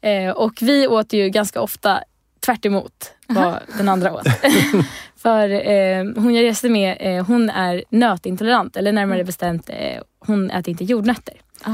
[0.00, 2.00] eh, och vi åt ju ganska ofta
[2.40, 4.26] tvärt emot vad den andra åt.
[5.16, 10.50] För eh, hon jag reste med, eh, hon är nötintolerant eller närmare bestämt, eh, hon
[10.50, 11.34] äter inte jordnötter.
[11.62, 11.70] Ah.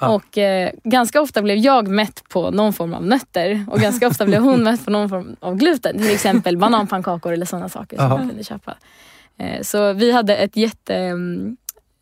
[0.00, 0.08] Ja.
[0.08, 4.26] Och eh, ganska ofta blev jag mätt på någon form av nötter och ganska ofta
[4.26, 5.98] blev hon mätt på någon form av gluten.
[5.98, 8.74] Till exempel bananpannkakor eller sådana saker som man kunde köpa.
[9.38, 11.12] Eh, så vi hade ett jätte...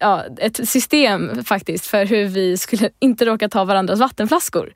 [0.05, 4.73] Ja, ett system faktiskt för hur vi skulle inte råka ta varandras vattenflaskor.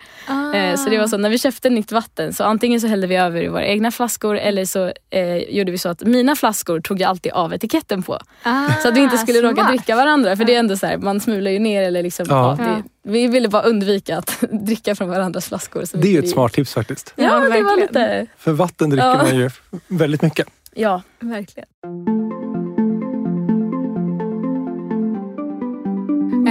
[0.54, 3.16] Eh, Så det var så när vi köpte nytt vatten så antingen så hällde vi
[3.16, 7.00] över i våra egna flaskor eller så eh, gjorde vi så att mina flaskor tog
[7.00, 8.18] jag alltid av etiketten på.
[8.42, 9.68] Ah, Så att vi inte skulle råka smart.
[9.68, 10.36] dricka varandra.
[10.36, 12.26] För det är ändå så här, man smular ju ner eller liksom.
[12.28, 12.56] Ja.
[12.58, 12.64] Ja.
[12.64, 15.84] det, vi ville bara undvika att dricka från varandras flaskor.
[15.84, 17.12] Så Det är ju ett smart tips faktiskt.
[17.16, 18.26] Ja, Ja, det var lite...
[18.38, 19.16] För vatten dricker Ja.
[19.22, 19.50] man ju
[19.88, 20.48] väldigt mycket.
[20.74, 21.02] Ja.
[21.20, 21.66] Verkligen.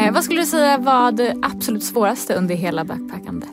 [0.07, 3.49] Eh, vad skulle du säga var det absolut svåraste under hela backpackandet?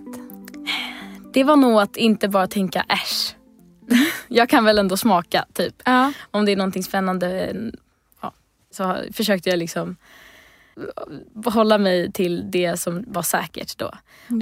[1.32, 3.36] Det var nog att inte bara tänka äsch.
[4.28, 5.74] Jag kan väl ändå smaka typ.
[5.84, 6.12] Ja.
[6.30, 7.54] Om det är någonting spännande
[8.20, 8.32] ja,
[8.70, 9.96] så försökte jag liksom
[11.44, 13.90] hålla mig till det som var säkert då.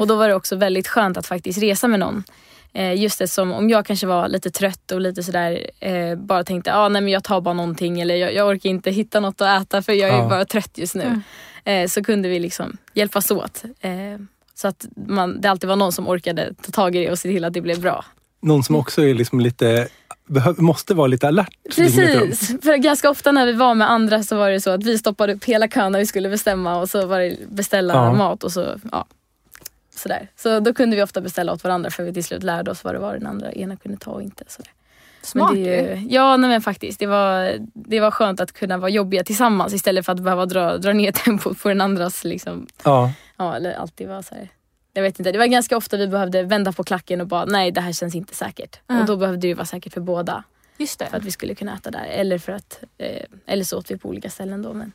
[0.01, 2.25] Och då var det också väldigt skönt att faktiskt resa med någon.
[2.75, 6.45] Eh, just det som om jag kanske var lite trött och lite sådär eh, bara
[6.45, 9.41] tänkte ah, nej men jag tar bara någonting eller jag, jag orkar inte hitta något
[9.41, 10.29] att äta för jag är Ja.
[10.29, 11.21] bara trött just nu.
[11.65, 13.63] Eh, så kunde vi liksom hjälpas åt.
[13.81, 13.91] Eh,
[14.55, 17.29] så att man, det alltid var någon som orkade ta tag i det och se
[17.29, 18.05] till att det blev bra.
[18.43, 19.89] Någon som också är liksom lite,
[20.57, 21.51] måste vara lite alert.
[21.77, 24.99] Precis, för ganska ofta när vi var med andra så var det så att vi
[24.99, 28.13] stoppade upp hela kön när vi skulle bestämma och så var det beställa Ja.
[28.13, 29.07] mat och så ja.
[30.03, 30.29] Sådär.
[30.37, 32.95] Så då kunde vi ofta beställa åt varandra för vi till slut lärde oss vad
[32.95, 34.45] det var den andra ena kunde ta och inte.
[34.49, 34.71] Sådär.
[35.23, 36.99] Smart men det, ju- Ja nej, men faktiskt.
[36.99, 40.79] Det var, det var skönt att kunna vara jobbiga tillsammans istället för att behöva dra,
[40.79, 44.49] dra ner tempot på den andras liksom, Ja, Ja, eller alltid vara så här.
[44.93, 47.71] Jag vet inte, det var ganska ofta vi behövde vända på klacken och bara nej
[47.71, 48.81] det här känns inte säkert.
[48.87, 49.01] Ja.
[49.01, 50.45] Och då behövde det vara säkert för båda.
[50.79, 51.07] Just det.
[51.07, 52.05] För att vi skulle kunna äta där.
[52.05, 54.93] Eller för att, eh, eller så åt vi på olika ställen då men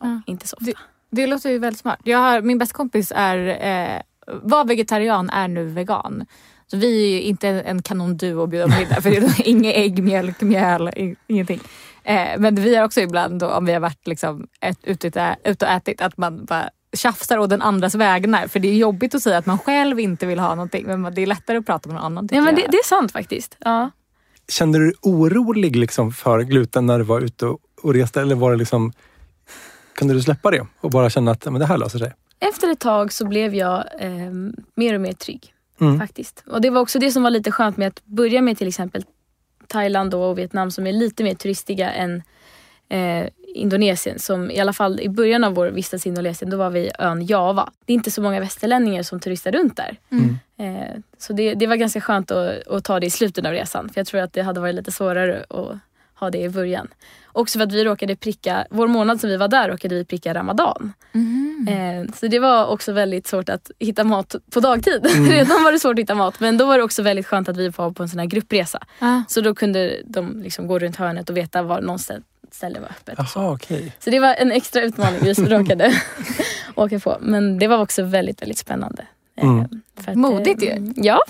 [0.00, 0.20] ja, Ja.
[0.26, 0.64] inte så ofta.
[0.64, 0.76] Det-
[1.10, 1.98] Det låter ju väldigt smart.
[2.04, 6.26] Jag har, min bästa kompis är, eh, var vegetarian, är nu vegan.
[6.66, 9.76] Så vi är ju inte en, kanonduo att bjuda på middag för det är inget
[9.76, 10.90] ägg, mjölk, mjöl,
[11.26, 11.60] ingenting.
[12.04, 15.66] Eh, men vi har också ibland då, om vi har varit liksom ett, ute, ute,
[15.66, 18.46] och ätit att man bara tjafsar å den andras vägnar.
[18.48, 21.22] För det är jobbigt att säga att man själv inte vill ha någonting men det
[21.22, 22.28] är lättare att prata med någon annan.
[22.32, 23.56] Ja men det, det är sant faktiskt.
[23.58, 23.90] Ja.
[24.48, 28.20] Kände du dig orolig liksom för gluten när du var ute och, och reste?
[28.20, 28.92] Eller var det liksom,
[29.94, 32.12] kunde du släppa det och bara känna att men det här löser sig?
[32.40, 34.32] Efter ett tag så blev jag eh,
[34.74, 35.54] mer och mer trygg.
[35.80, 35.98] Mm.
[35.98, 36.44] Faktiskt.
[36.46, 39.04] Och det var också det som var lite skönt med att börja med till exempel
[39.66, 42.22] Thailand då och Vietnam som är lite mer turistiga än
[42.88, 44.18] eh, Indonesien.
[44.18, 46.90] Som i alla fall i början av vår vistelse i Indonesien då var vi i
[46.98, 47.70] ön Java.
[47.84, 49.96] Det är inte så många västerlänningar som turistar runt där.
[50.10, 50.38] Mm.
[50.58, 53.88] Eh, så det, det var ganska skönt att, att ta det i slutet av resan.
[53.88, 55.78] För jag tror att det hade varit lite svårare att
[56.24, 56.88] ha det i början.
[57.32, 60.34] Också för att vi råkade pricka, vår månad som vi var där råkade vi pricka
[60.34, 60.92] Ramadan.
[61.12, 61.68] Mhm.
[61.70, 65.06] Eh, så det var också väldigt svårt att hitta mat på dagtid.
[65.30, 67.56] Redan var det svårt att hitta mat men då var det också väldigt skönt att
[67.56, 68.78] vi var på en sån här gruppresa.
[68.98, 69.20] Ah.
[69.28, 73.18] Så då kunde de liksom gå runt hörnet och veta var någon ställe- var öppet.
[73.18, 73.42] och så.
[73.54, 73.92] Okej.
[73.98, 75.94] Så det var en extra utmaning vi råkade
[76.74, 77.16] åka på.
[77.20, 79.06] Men det var också väldigt, väldigt spännande.
[79.36, 79.68] Eh, Mm.
[80.00, 80.92] för att, Modigt eh, ju.
[80.96, 81.20] Ja,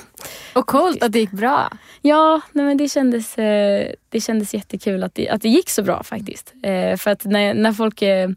[0.54, 1.72] Och coolt att det gick bra.
[2.02, 5.82] Ja, nej men det, kändes, eh, det kändes jättekul att det, att det gick så
[5.82, 6.54] bra faktiskt.
[6.62, 8.28] Eh, för att när, när folk eh,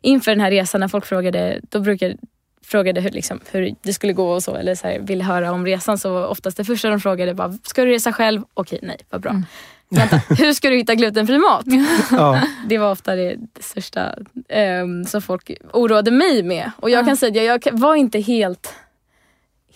[0.00, 2.16] inför den här resan, när folk frågade, då brukar
[2.64, 5.66] frågade hur, liksom, hur det skulle gå och så, eller så här, ville höra om
[5.66, 8.42] resan så var oftast det första de frågade bara, ska du resa själv?
[8.54, 9.42] Okej, nej, vad bra.
[9.88, 11.64] Vänta, hur ska du hitta glutenfri mat?
[12.10, 14.14] Ja, Det var ofta det, det största
[14.48, 16.70] ehm, som folk oroade mig med.
[16.76, 18.74] Och jag kan säga att jag, jag var inte helt,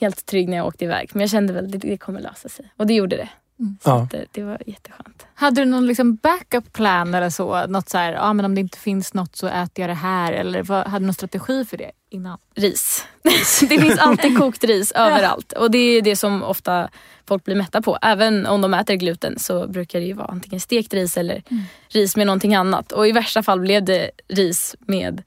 [0.01, 1.11] helt trygg när jag åkte iväg.
[1.13, 2.73] Men jag kände väl att det, det kommer lösa sig.
[2.77, 3.29] Och det gjorde det.
[3.83, 4.03] Så Ja.
[4.03, 5.27] att, eh, det var jätteskönt.
[5.35, 7.67] Hade du någon liksom backup plan eller så?
[7.67, 10.33] Något så här, ja men om det inte finns något så äter jag det här.
[10.33, 12.39] Eller vad, hade du någon strategi för det innan?
[12.55, 13.07] Ris.
[13.69, 15.53] det finns alltid kokt ris överallt.
[15.53, 16.89] Och det är det som ofta
[17.27, 17.99] folk blir mätta på.
[18.03, 21.43] Även om de äter gluten så brukar det ju vara antingen stekt ris eller
[21.89, 22.93] ris med någonting annat.
[22.93, 25.23] Och i värsta fall blev det ris med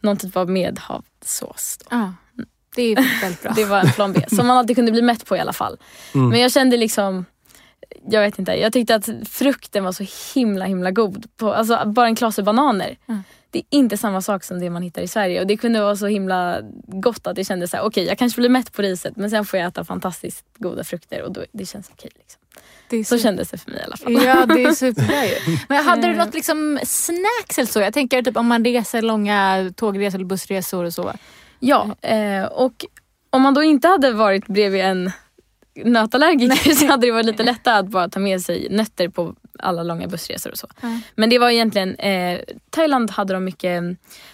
[0.00, 1.78] någon typ av medhavssås.
[1.80, 1.86] då.
[1.96, 2.12] Ja,
[2.78, 3.52] det är väldigt bra.
[3.56, 5.76] Det var en flambé som man alltid kunde bli mätt på i alla fall.
[6.14, 6.28] Mm.
[6.28, 7.24] Men jag kände liksom
[8.10, 11.26] jag vet inte, jag tyckte att frukten var så himla himla god.
[11.36, 12.96] På, alltså bara en klase bananer.
[13.08, 13.22] Mm.
[13.50, 15.40] Det är inte samma sak som det man hittar i Sverige.
[15.40, 18.40] Och det kunde vara så himla gott att jag kände så här: okej jag kanske
[18.40, 21.66] blir mätt på riset men sen får jag äta fantastiskt goda frukter och då, det
[21.66, 22.10] känns okej.
[22.14, 22.40] liksom.
[22.90, 24.12] Det Så kändes det för mig i alla fall.
[24.12, 25.58] Ja, det är superbra ju.
[25.68, 27.80] Men hade du något liksom snacks eller så?
[27.80, 31.12] Jag tänker typ om man reser långa tågresor eller bussresor och så.
[31.60, 32.84] Ja, eh, och
[33.30, 35.10] om man då inte hade varit bredvid en
[35.84, 39.82] nötallergiker så hade det varit lite lättare att bara ta med sig nötter på alla
[39.82, 40.66] långa bussresor och så.
[40.80, 41.00] Ja.
[41.14, 42.40] Men det var egentligen, eh,
[42.70, 43.82] Thailand hade de mycket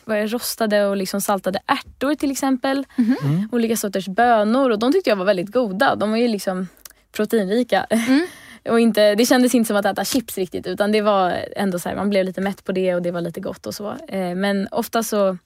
[0.04, 2.86] vad är det, rostade och liksom saltade ärtor till exempel.
[2.98, 3.48] Mm.
[3.52, 5.94] Olika sorters bönor och de tyckte jag var väldigt goda.
[5.94, 6.68] De var ju liksom
[7.12, 7.86] proteinrika.
[8.68, 11.88] och inte, det kändes inte som att äta chips riktigt utan det var ändå så
[11.88, 13.96] här, man blev lite mätt på det och det var lite gott och så.
[14.08, 15.38] Eh, men ofta så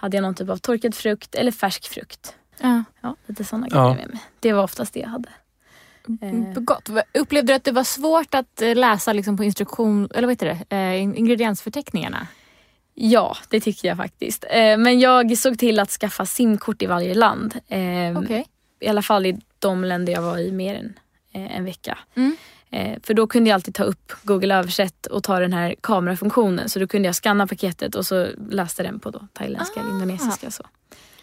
[0.00, 2.34] hade jag någon typ av torkad frukt eller färsk frukt.
[2.60, 2.84] Ja.
[3.00, 3.82] Ja, lite sådana Ja.
[3.84, 4.18] grejer med mig.
[4.40, 5.28] Det var oftast det jag hade.
[6.22, 6.88] Eh, Gott.
[7.14, 10.58] Upplevde du att det var svårt att eh, läsa liksom på instruktion, eller vad heter
[10.68, 12.26] det, eh, in- ingrediensförteckningarna?
[12.94, 14.44] Ja, det tycker jag faktiskt.
[14.50, 17.54] Eh, men jag såg till att skaffa simkort i varje land.
[17.68, 18.46] Eh, Okej.
[18.80, 20.92] I alla fall i de länder jag var i mer än
[21.32, 21.98] en vecka.
[22.14, 22.36] Mm.
[22.72, 26.68] Eh, för då kunde jag alltid ta upp Google översätt och ta den här kamerafunktionen.
[26.68, 29.92] Så då kunde jag scanna paketet och så läste den på då, thailändska eller Ah.
[29.92, 30.50] indonesiska.
[30.50, 30.62] Så.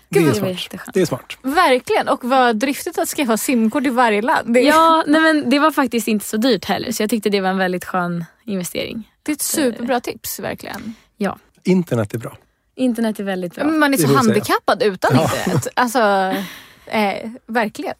[0.09, 0.89] Det är smart.
[0.93, 1.37] Det är smart.
[1.41, 4.53] Verkligen, och vad driftigt att skaffa simkort i varje land.
[4.53, 7.29] Det är, Ja, nej men det var faktiskt inte så dyrt heller så jag tyckte
[7.29, 9.11] det var en väldigt skön investering.
[9.23, 10.95] det är ett superbra tips verkligen.
[11.17, 12.37] Ja, Internet är bra.
[12.75, 13.63] internet är väldigt bra.
[13.63, 14.17] Men Man är så vill säga.
[14.17, 15.21] handikappad utan Ja.
[15.23, 15.67] internet.
[15.73, 15.99] Alltså,
[16.85, 17.95] eh, verkligen.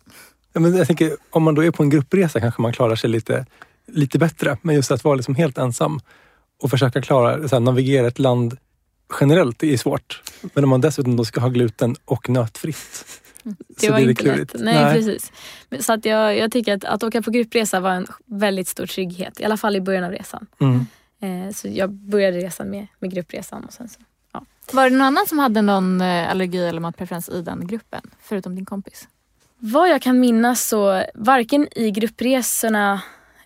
[0.57, 3.09] Ja, men jag tänker, om man då är på en gruppresa kanske man klarar sig
[3.09, 3.45] lite,
[3.87, 4.57] lite bättre.
[4.61, 5.99] Men just att vara liksom helt ensam
[6.63, 8.57] och försöka klara, så här, navigera ett land
[9.19, 10.23] generellt det är svårt.
[10.53, 13.05] Men om man dessutom då ska ha gluten och nötfritt.
[13.43, 14.53] Det så var blir inte klurigt.
[14.53, 14.63] lätt.
[14.63, 15.31] Nej, precis.
[15.69, 18.85] Men Så att jag, jag tycker att, att åka på gruppresa var en väldigt stor
[18.85, 19.39] trygghet.
[19.39, 20.47] I alla fall i början av resan.
[20.59, 20.85] Mm.
[21.21, 23.63] Eh, så jag började resan med, med gruppresan.
[23.63, 23.99] Och sen så.
[24.71, 28.01] Var det någon annan som hade någon eh, allergi eller matpreferens i den gruppen?
[28.21, 29.07] Förutom din kompis?
[29.59, 33.01] Vad jag kan minnas så varken i gruppresorna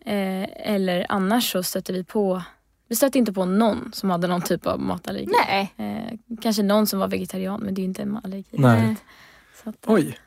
[0.06, 2.42] eh, eller annars så stötte vi på
[2.88, 5.28] vi stötte inte på någon som hade någon typ av matallergi.
[5.48, 5.74] Nej.
[5.78, 8.46] Eh, kanske någon som var vegetarian men det är ju inte en allergi.
[8.52, 8.96] Nej.
[9.64, 10.20] Så att, eh, Oj.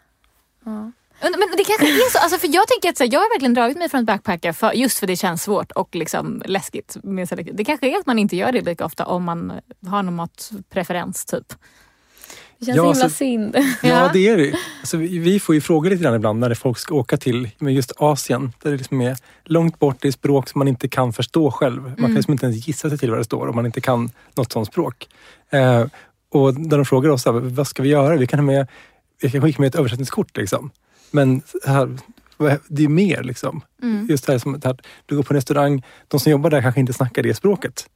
[0.64, 0.92] Ja.
[1.20, 3.35] Men, men det kanske är så, alltså för jag tänker att så här, jag har
[3.35, 6.97] verkligen dragit mig från att backpacka för, just för det känns svårt och liksom läskigt.
[7.03, 9.53] Med det kanske är att man inte gör det lika ofta om man
[9.87, 11.53] har någon matpreferens typ.
[12.59, 13.57] Det känns Ja, himla så- synd.
[13.83, 16.95] Ja, det är det alltså, vi, får ju frågor lite grann ibland när folk ska
[16.95, 18.53] åka till just Asien.
[18.62, 21.83] Där det liksom är långt bort, det är språk som man inte kan förstå själv.
[21.83, 24.11] Man kan liksom inte ens gissa sig till vad det står om man inte kan
[24.37, 25.09] något sånt språk.
[25.51, 25.87] Eh,
[26.31, 28.17] och när de frågar oss, här, vad ska vi göra?
[28.17, 28.67] Vi kan, ha med,
[29.23, 30.37] vi kan skicka med ett översättningskort.
[30.37, 30.71] Liksom.
[31.11, 31.99] Men här,
[32.69, 33.23] det är mer.
[33.23, 33.61] Liksom.
[34.09, 36.81] Just det här som att du går på en restaurang, de som jobbar där kanske
[36.81, 37.87] inte snackar det språket.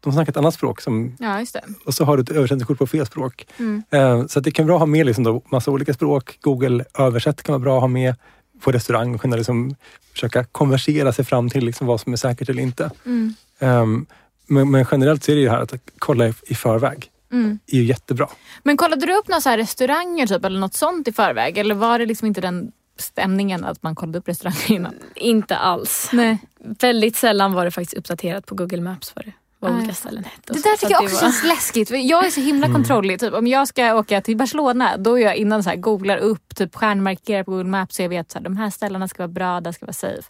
[0.00, 1.64] De snackar ett annat språk som Ja, just det.
[1.86, 3.46] och så har du ett översättningskort på fel språk.
[3.58, 3.82] Mm.
[3.90, 6.38] Eh, Så att det kan vara bra att ha med liksom då massa olika språk.
[6.40, 8.14] Google översätt kan vara bra att ha med
[8.60, 9.74] på restaurang och kunna liksom
[10.12, 12.90] försöka konversera sig fram till liksom vad som är säkert eller inte.
[13.06, 13.34] Mm.
[13.60, 14.06] Um,
[14.46, 17.10] men, men generellt så är det ju här att kolla i, i förväg.
[17.32, 17.58] Mm.
[17.66, 18.28] är ju jättebra.
[18.62, 21.58] Men kollade du upp några så här restauranger typ, eller något sånt i förväg?
[21.58, 24.94] Eller var det liksom inte den stämningen att man kollade upp restauranger innan?
[25.14, 26.08] Inte alls.
[26.12, 26.38] Nej.
[26.80, 30.52] Väldigt sällan var det faktiskt uppdaterat på Google Maps vad, det, vad olika ställen hette.
[30.52, 30.68] Det så.
[30.68, 31.88] där tycker jag också var- känns läskigt.
[31.88, 33.20] För jag är så himla kontrollig.
[33.20, 36.54] Typ, om jag ska åka till Barcelona då gör jag innan så här, googlar upp,
[36.56, 39.60] typ stjärnmarkerar på Google Maps så jag vet att de här ställena ska vara bra,
[39.60, 40.22] där ska vara safe.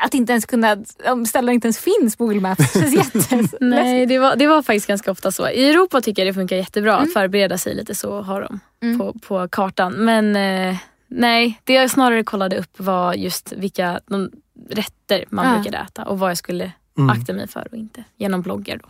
[0.00, 3.54] Att inte ens kunna, om ställena inte ens finns på Google Maps känns jätteläskigt.
[3.60, 5.48] Nej, det var, det var faktiskt ganska ofta så.
[5.48, 8.98] I Europa tycker jag det funkar jättebra att förbereda sig lite så har de Mm.
[8.98, 9.92] på, på kartan.
[9.92, 10.76] Men eh,
[11.08, 14.30] nej, det jag snarare kollade upp var just vilka de
[14.70, 15.54] rätter man Ja.
[15.54, 17.10] brukade äta och vad jag skulle Mm.
[17.10, 18.04] akta mig för och inte.
[18.16, 18.88] Genom bloggar då.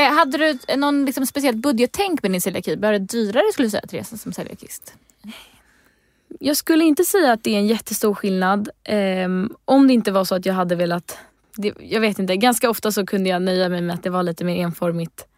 [0.00, 2.76] Eh, hade du någon liksom speciellt budgettänk med din celiaki?
[2.76, 4.94] Var det dyrare skulle du säga att resa som celiakist?
[6.40, 8.68] Jag skulle inte säga att det är en jättestor skillnad.
[8.84, 11.18] ehm, om det inte var så att jag hade velat...
[11.56, 14.22] Det, jag vet inte, ganska ofta så kunde jag nöja mig med att det var
[14.22, 15.35] lite mer enformigt Eh,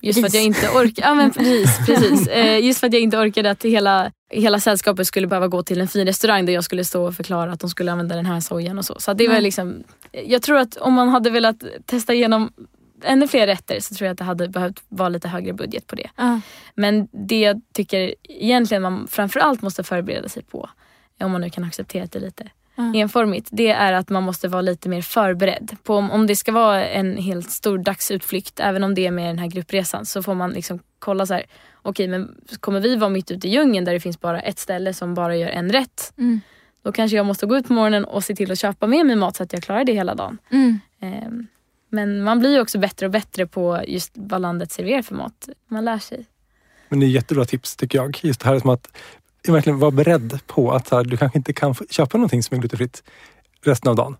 [0.00, 1.08] just för att jag inte orkade.
[1.08, 1.86] Ja men precis.
[1.86, 2.26] precis.
[2.28, 5.80] Eh, just för att jag inte orkade att hela, hela sällskapet skulle behöva gå till
[5.80, 8.40] en fin restaurang där jag skulle stå och förklara att de skulle använda den här
[8.40, 8.96] sojan och så.
[8.98, 9.42] Så det var Mm.
[9.44, 12.52] liksom, jag tror att om man hade velat testa igenom
[13.04, 15.96] ännu fler rätter så tror jag att det hade behövt vara lite högre budget på
[15.96, 16.10] det.
[16.16, 16.40] Ja.
[16.74, 20.70] Men det jag tycker egentligen man framförallt måste förbereda sig på,
[21.20, 22.44] om man nu kan acceptera det lite
[22.74, 22.92] Ja.
[22.94, 25.76] enformigt, det är att man måste vara lite mer förberedd.
[25.82, 29.26] På om, om det ska vara en helt stor dagsutflykt, även om det är med
[29.28, 31.44] den här gruppresan, så får man liksom kolla så här,
[31.82, 34.94] okej men kommer vi vara mitt ute i djungeln där det finns bara ett ställe
[34.94, 36.40] som bara gör en rätt, Mm.
[36.82, 39.16] då kanske jag måste gå ut på morgonen och se till att köpa med mig
[39.16, 40.38] mat så att jag klarar det hela dagen.
[40.50, 40.78] Mm.
[41.00, 41.46] Ehm,
[41.88, 45.48] Men man blir ju också bättre och bättre på just vad landet serverar för mat.
[45.68, 46.26] Man lär sig.
[46.88, 48.18] Men det är jättebra tips tycker jag.
[48.22, 48.96] Just det här som att
[49.50, 53.02] verkligen vara beredd på att här, du kanske inte kan köpa någonting som är glutenfritt
[53.64, 54.16] resten av dagen.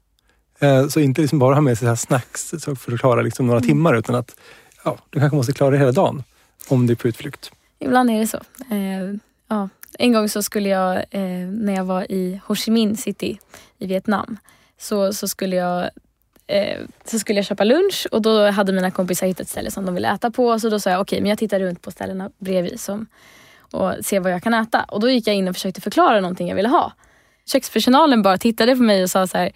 [0.58, 3.22] Eh, Så inte liksom bara ha med sig så här snacks så för att klara
[3.22, 4.36] liksom några timmar utan att
[4.84, 6.24] ja, du kanske måste klara det hela dagen
[6.68, 7.50] om du är på utflykt.
[7.78, 8.36] Ibland är det så.
[8.70, 9.14] Eh,
[9.48, 9.68] ja.
[9.98, 13.38] En gång så skulle jag, eh, när jag var i Ho Chi Minh City
[13.78, 14.36] i Vietnam,
[14.78, 15.90] så, så, skulle jag,
[16.46, 19.86] eh, så skulle jag köpa lunch och då hade mina kompisar hittat ett ställe som
[19.86, 20.60] de ville äta på.
[20.60, 23.06] Så då sa jag okej, men jag tittar runt på ställena bredvid som,
[23.74, 24.84] och ser vad jag kan äta.
[24.88, 26.92] Och då gick jag in och försökte förklara någonting jag ville ha.
[27.46, 29.52] Kökspersonalen bara tittade på mig och sa så här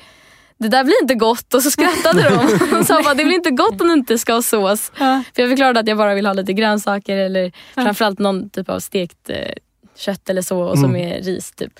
[0.58, 2.76] det där blir inte gott och så skrattade de.
[2.78, 4.92] och sa bara, det blir inte gott om det inte ska ha sås.
[4.98, 5.22] Ja.
[5.34, 8.80] För jag förklarade att jag bara vill ha lite grönsaker eller framförallt någon typ av
[8.80, 9.52] stekt eh,
[9.96, 10.92] kött eller så och Mm.
[10.92, 11.52] med ris.
[11.52, 11.72] Typ.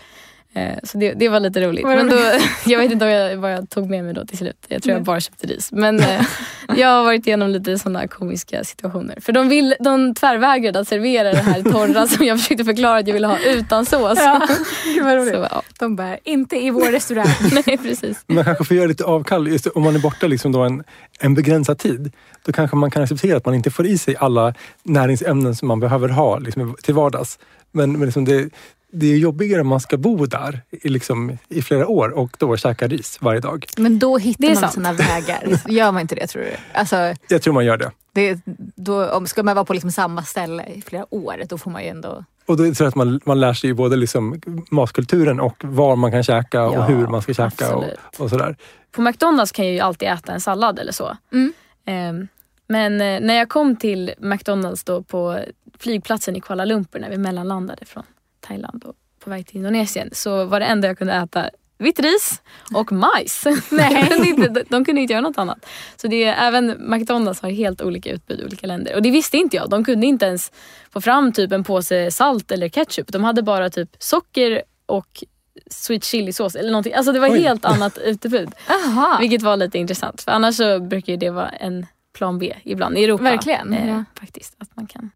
[0.57, 1.87] Eh, så det, det var lite roligt.
[1.87, 2.17] Men då,
[2.67, 4.57] jag vet inte vad jag, vad jag tog med mig då till slut.
[4.69, 5.73] Jag tror jag bara köpte ris.
[5.73, 6.23] Men eh,
[6.77, 9.19] jag har varit igenom lite sådana komiska situationer.
[9.21, 13.07] För de, vill, de tvärvägrade att servera det här torra som jag försökte förklara att
[13.07, 14.19] jag ville ha utan sås.
[14.19, 14.49] Ja,
[14.97, 15.35] det var roligt.
[15.35, 15.63] Så, ja.
[15.79, 17.27] De bara, inte i vår restaurang.
[17.67, 18.25] Nej, precis.
[18.27, 19.49] Man kanske får göra lite avkall.
[19.49, 20.85] Just om man är borta liksom då en,
[21.21, 22.13] en begränsad tid.
[22.45, 25.81] Då kanske man kan acceptera att man inte får i sig alla näringsämnen som man
[25.81, 27.39] behöver ha liksom, till vardags.
[27.73, 28.51] Men, men liksom det,
[28.99, 32.57] det är jobbigare om man ska bo där i, liksom, i flera år och då
[32.57, 33.67] käka ris varje dag.
[33.77, 34.73] Men då hittar man sant.
[34.73, 35.61] sina vägar.
[35.69, 36.53] Gör man inte det tror du?
[36.73, 37.91] Alltså, Jag tror man gör det.
[38.13, 38.41] det,
[38.75, 41.83] då, om ska man vara på liksom samma ställe i flera år, då får man
[41.83, 42.25] ju ändå...
[42.47, 44.41] Och då tror jag att man, man lär sig både liksom
[44.71, 47.85] matkulturen och var man kan käka och Ja, hur man ska käka och,
[48.19, 48.57] och sådär.
[48.93, 51.17] På McDonalds kan jag ju alltid äta en sallad eller så.
[51.33, 51.53] Mm.
[51.85, 52.29] Ehm,
[52.69, 55.41] men eh, när jag kom till McDonalds då på
[55.79, 58.03] flygplatsen i Kuala Lumpur när vi mellanlandade från
[58.47, 58.95] Thailand och
[59.25, 62.43] på väg till Indonesien så var det enda jag kunde äta vitt ris
[62.75, 63.45] och majs.
[63.71, 64.09] Nej.
[64.29, 65.67] Inte, de- de kunde inte göra något annat.
[65.97, 68.95] Så det är, även McDonalds har helt olika utbud i olika länder.
[68.95, 69.71] Och det visste inte jag.
[69.71, 70.53] De kunde inte ens
[70.91, 73.13] få fram typ en påse salt eller ketchup.
[73.13, 75.25] De hade bara typ socker och
[75.71, 76.95] sweet chili-sås eller någonting.
[76.95, 77.41] Alltså det var Oj.
[77.43, 78.51] helt annat utbud.
[78.69, 79.17] Aha.
[79.21, 80.23] Vilket var lite intressant.
[80.23, 83.25] För annars så brukar det vara en plan B ibland i Europa.
[83.25, 84.05] Verkligen, Eh, ja.
[84.21, 84.55] Faktiskt.
[84.59, 85.11] Att man kan.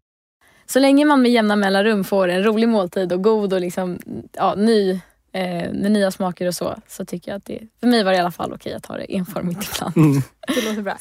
[0.71, 3.99] Så länge man med jämna mellanrum får en rolig måltid och god och liksom,
[4.31, 4.91] ja, ny,
[5.31, 6.75] eh, med nya smaker och så.
[6.87, 8.97] Så tycker jag att det, för mig var det i alla fall okej att ha
[8.97, 9.97] det enformigt ibland.
[9.97, 10.21] Mm.
[10.47, 10.97] Det låter bra.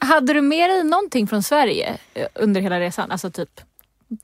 [0.00, 3.10] Ha, hade du med dig någonting från Sverige eh, under hela resan?
[3.10, 3.60] Alltså typ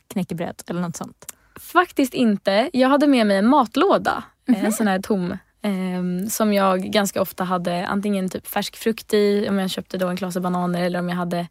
[0.09, 1.33] knäckebröd eller något sånt?
[1.61, 2.71] Faktiskt inte.
[2.73, 4.23] Jag hade med mig en matlåda.
[4.49, 5.31] eh, En sån här tom.
[5.63, 10.09] Eh, som jag ganska ofta hade antingen typ färsk frukt i, om jag köpte då
[10.09, 11.47] en klase bananer eller om jag hade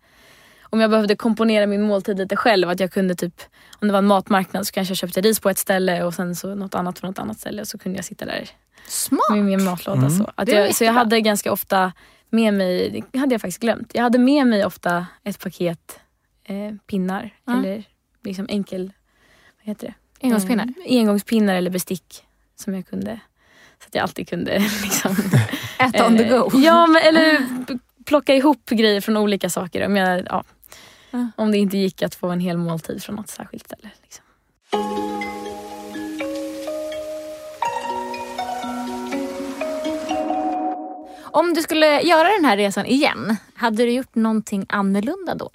[0.69, 2.69] om jag behövde komponera min måltid lite själv.
[2.69, 3.41] Att jag kunde typ,
[3.81, 6.35] om det var en matmarknad så kanske jag köpte ris på ett ställe och sen
[6.35, 7.61] så något annat från något annat ställe.
[7.61, 8.49] Och så kunde jag sitta där
[8.87, 9.21] Smart!
[9.31, 9.97] med min matlåda.
[9.99, 10.09] Mm.
[10.09, 10.31] Så.
[10.35, 11.91] Att jag, så jag hade ganska ofta
[12.29, 13.91] med mig, det hade jag faktiskt glömt.
[13.93, 15.99] Jag hade med mig ofta ett paket
[16.43, 17.59] eh, pinnar Ja.
[17.59, 17.83] eller
[18.23, 18.91] liksom enkel,
[19.59, 19.93] vad heter det?
[20.27, 20.73] Engångspinnar.
[20.85, 22.23] Eh, engångspinnar eller bestick
[22.55, 23.19] som jag kunde.
[23.83, 25.15] Så att jag alltid kunde liksom,
[25.79, 26.51] Äta on the eh, go.
[26.53, 27.37] Ja, men, eller
[28.05, 29.85] plocka ihop grejer från olika saker.
[29.85, 30.43] Om, jag, ja,
[31.11, 31.31] Mm.
[31.35, 33.89] om det inte gick att få en hel måltid från något särskilt ställe.
[34.01, 34.25] Liksom.
[41.31, 45.49] Om du skulle göra den här resan igen, hade du gjort någonting annorlunda då?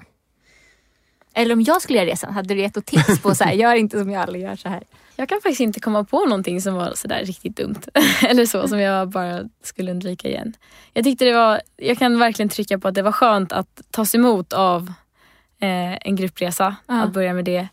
[1.34, 3.74] Eller om jag skulle göra resan, hade du gett något tips på så här, gör
[3.74, 4.82] inte som jag aldrig gör så här?
[5.16, 7.80] Jag kan faktiskt inte komma på någonting som var sådär riktigt dumt.
[8.28, 10.52] Eller så, som jag bara skulle undvika igen.
[10.92, 14.14] Jag tyckte det var, jag kan verkligen trycka på att det var skönt att tas
[14.14, 14.92] emot av
[15.64, 16.76] en gruppresa.
[16.86, 17.02] Ja.
[17.02, 17.68] Att börja med det.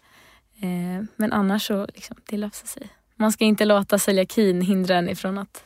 [0.62, 2.90] Eh, men annars så, liksom, det löser sig.
[3.16, 5.64] Man ska inte låta celiakin hindra en ifrån att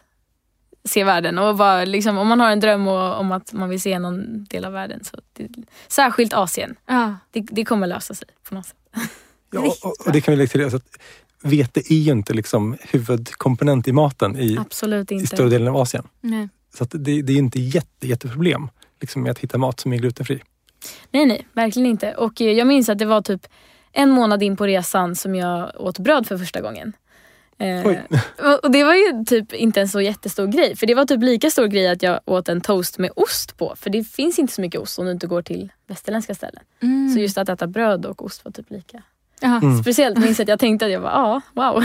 [0.85, 1.37] se världen.
[1.37, 4.43] Och bara, liksom, om man har en dröm och, om att man vill se någon
[4.43, 5.03] del av världen.
[5.03, 5.49] Så det,
[5.87, 6.75] särskilt Asien.
[6.85, 7.15] Ja.
[7.31, 8.77] Det, det kommer lösa sig på något sätt.
[9.51, 10.63] Ja, och, och det kan vi lägga till.
[10.63, 10.99] Alltså att
[11.41, 16.07] vete är ju inte liksom huvudkomponent i maten i, Absolut i större delen av Asien.
[16.21, 16.49] Nej.
[16.77, 18.69] Så att det, det är inte jätte, jätteproblem
[19.01, 20.41] liksom, med att hitta mat som är glutenfri.
[21.11, 22.13] Nej, nej, verkligen inte.
[22.13, 23.47] Och eh, jag minns att det var typ
[23.91, 26.93] en månad in på resan som jag åt bröd för första gången.
[27.57, 27.87] Eh,
[28.63, 30.75] och- det var ju typ inte en så jättestor grej.
[30.75, 33.75] För det var typ lika stor grej att jag åt en toast med ost på.
[33.77, 36.63] För det finns inte så mycket ost om du inte går till västerländska ställen.
[36.81, 37.09] Mm.
[37.13, 39.03] Så just att äta bröd och ost var typ lika.
[39.41, 39.77] Mm.
[39.81, 41.83] Speciellt minns jag att jag tänkte att jag var ja, wow.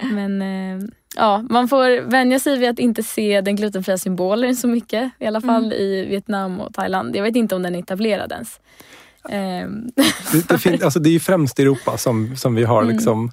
[0.12, 0.88] Men eh,
[1.18, 5.10] ja, man får vänja sig vid att inte se den glutenfria symbolen så mycket.
[5.18, 7.16] I alla fall i Vietnam och Thailand.
[7.16, 8.60] Jag vet inte om den är etablerad ens.
[9.30, 9.90] Ehm,
[10.32, 12.94] Det, det, fin- alltså det är ju främst i Europa som, som vi har Mm.
[12.94, 13.30] liksom,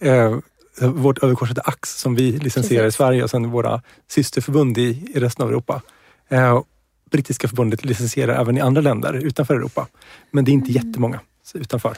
[0.00, 0.38] eh,
[0.80, 2.94] vårt överkorsade AX som vi licensierar Precis.
[2.94, 5.82] i Sverige och sen våra systerförbund i, i resten av Europa.
[6.28, 6.60] Eh,
[7.10, 9.86] brittiska förbundet licensierar även i andra länder utanför Europa.
[10.30, 10.86] Men det är inte Mm.
[10.86, 11.20] jättemånga
[11.54, 11.96] utanför.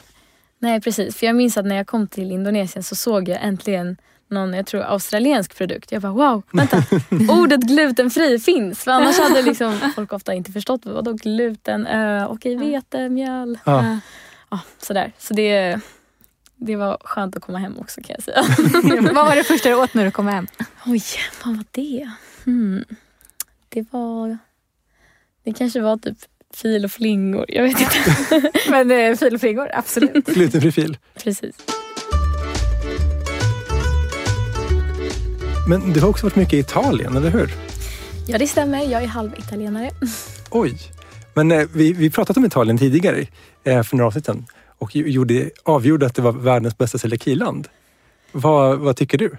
[0.59, 3.97] nej precis, för jag minns att när jag kom till Indonesien så såg jag äntligen
[4.29, 5.91] någon, jag tror australiensk produkt.
[5.91, 6.83] Jag bara wow, vänta,
[7.29, 8.83] ordet glutenfri finns.
[8.83, 13.59] För annars hade liksom folk ofta inte förstått vadå gluten, ö, okej vete, mjöl.
[13.65, 13.99] Ja.
[14.49, 15.11] Ja, sådär.
[15.17, 15.79] Så det,
[16.55, 18.43] det var skönt att komma hem också kan jag säga.
[19.13, 20.47] Vad var det första du åt när du kom hem?
[20.85, 21.03] Oj,
[21.43, 22.11] vad var det?
[22.45, 22.85] Hmm.
[23.69, 24.37] Det var...
[25.43, 26.17] Det kanske var typ
[26.53, 27.45] fil och flingor.
[27.47, 28.51] Jag vet inte.
[28.69, 30.25] Men eh, fil och flingor, absolut.
[30.25, 30.97] Glutenfri fil.
[31.13, 31.55] Precis.
[35.67, 37.53] Men du har också varit mycket i Italien, eller hur?
[38.27, 38.83] Ja, det stämmer.
[38.83, 39.89] Jag är halvitalienare.
[40.49, 40.77] Oj!
[41.33, 43.27] Men eh, vi, vi pratat om Italien tidigare
[43.63, 44.45] eh, för några avsnitt sedan
[44.77, 47.67] och gjorde, avgjorde att det var världens bästa celiakiland.
[48.31, 49.37] Vad, vad tycker du?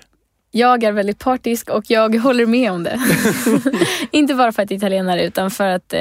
[0.50, 3.00] Jag är väldigt partisk och jag håller med om det.
[4.10, 6.00] inte bara för att jag är italienare utan för att eh,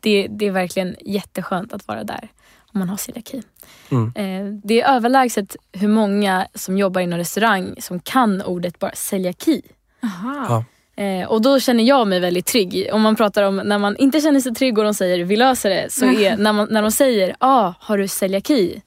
[0.00, 2.28] det, det är verkligen jätteskönt att vara där
[2.72, 3.42] om man har celiaki.
[3.90, 4.12] Mm.
[4.14, 9.62] Eh, det är överlägset hur många som jobbar inom restaurang som kan ordet bara celiaki.
[10.02, 10.46] Aha.
[10.48, 10.64] Ja.
[11.04, 12.88] Eh, och då känner jag mig väldigt trygg.
[12.92, 15.70] Om man pratar om när man inte känner sig trygg och de säger vi löser
[15.70, 15.92] det.
[15.92, 18.82] Så är när, man, när de säger ah, har du celiaki?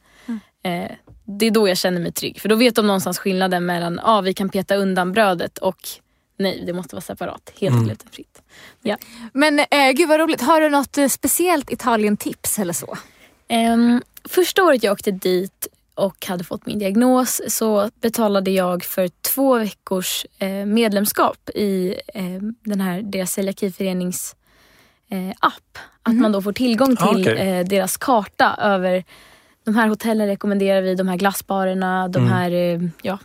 [0.64, 0.92] Eh,
[1.26, 2.42] det är då jag känner mig trygg.
[2.42, 5.78] För då vet de någonstans skillnaden mellan ah, vi kan peta undan brödet och
[6.40, 7.52] nej, det måste vara separat.
[7.60, 7.86] Helt Mm.
[7.86, 8.42] glutenfritt.
[8.82, 8.98] Ja.
[9.34, 10.42] Men eh, gud vad roligt.
[10.42, 12.98] Har du något eh, speciellt Italien-tips eller så?
[13.48, 19.10] Ehm, första året jag åkte dit och hade fått min diagnos så betalade jag för
[19.22, 22.24] två veckors eh, medlemskap i eh,
[22.64, 24.36] den här deras celiakiförenings
[25.10, 25.78] eh, app.
[26.04, 27.50] Att man då får tillgång Ah, till okej.
[27.60, 29.04] eh, deras karta över
[29.64, 32.34] de här hotellen rekommenderar vi, de här glassbarerna, de Mm.
[32.34, 33.20] här eh, ja,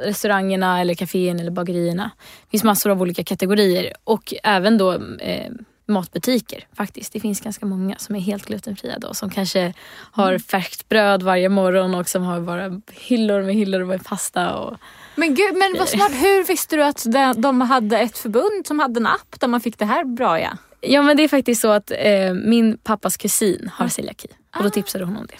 [0.00, 2.10] restaurangerna eller kaféerna eller bagerierna.
[2.44, 5.52] Det finns massor av olika kategorier och även då eh,
[5.88, 7.12] matbutiker faktiskt.
[7.12, 9.74] Det finns ganska många som är helt glutenfria då som kanske
[10.12, 14.54] har färskt bröd varje morgon och som har bara hyllor med hyllor med pasta.
[14.54, 14.76] Och,
[15.14, 16.12] Men gud, men vad smart.
[16.12, 19.60] Hur visste du att de, de hade ett förbund som hade en app där man
[19.60, 20.50] fick det här bra ja?
[20.80, 24.70] ja men det är faktiskt så att eh, min pappas kusin har celiaki och då
[24.70, 25.34] tipsade hon om det.
[25.34, 25.38] Eh,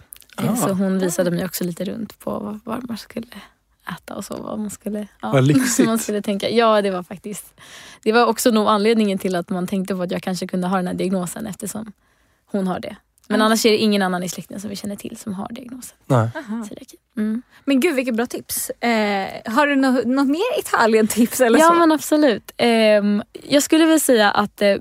[0.53, 0.57] Ah.
[0.57, 3.27] Så hon visade mig också lite runt på vad, vad man skulle
[3.97, 4.37] äta och så.
[4.43, 5.87] Vad man skulle, ja, Vad lyxigt.
[5.89, 6.51] man skulle tänka.
[6.51, 7.55] Ja, det var faktiskt...
[8.03, 10.77] Det var också nog anledningen till att man tänkte på att jag kanske kunde ha
[10.77, 11.93] den här diagnosen eftersom
[12.47, 12.97] hon har det.
[13.31, 15.97] Men annars är det ingen annan i släkten som vi känner till som har diagnosen
[16.07, 16.31] Nej.
[17.17, 17.43] Mm.
[17.65, 18.71] Men gud vilket bra tips.
[18.71, 21.75] Eh, har du nå- något mer Italien-tips eller Ja så?
[21.75, 22.53] men absolut.
[22.57, 24.77] Ehm, jag skulle väl säga att eh,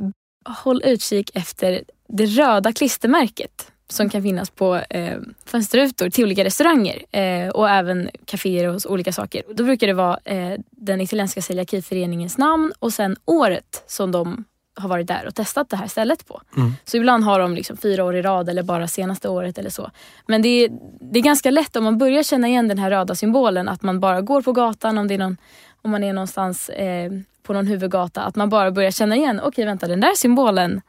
[0.64, 7.04] håll utkik efter det röda klistermärket som kan finnas på eh, fönsterrutor till olika restauranger
[7.12, 9.44] eh, och även kaféer och olika saker.
[9.54, 14.44] Då brukar det vara eh, den italienska celiakiföreningens namn och sen året som de
[14.76, 16.42] har varit där och testat det här stället på.
[16.58, 16.74] Mm.
[16.86, 19.92] Så ibland har de liksom fyra år i rad eller bara senaste året eller så.
[20.28, 20.70] Men det är,
[21.12, 24.00] det är ganska lätt om man börjar känna igen den här röda symbolen att man
[24.00, 25.38] bara går på gatan om, det är någon,
[25.82, 27.12] om man är någonstans eh,
[27.44, 28.22] på någon huvudgata.
[28.22, 30.82] Att man bara börjar känna igen, okej vänta den där symbolen,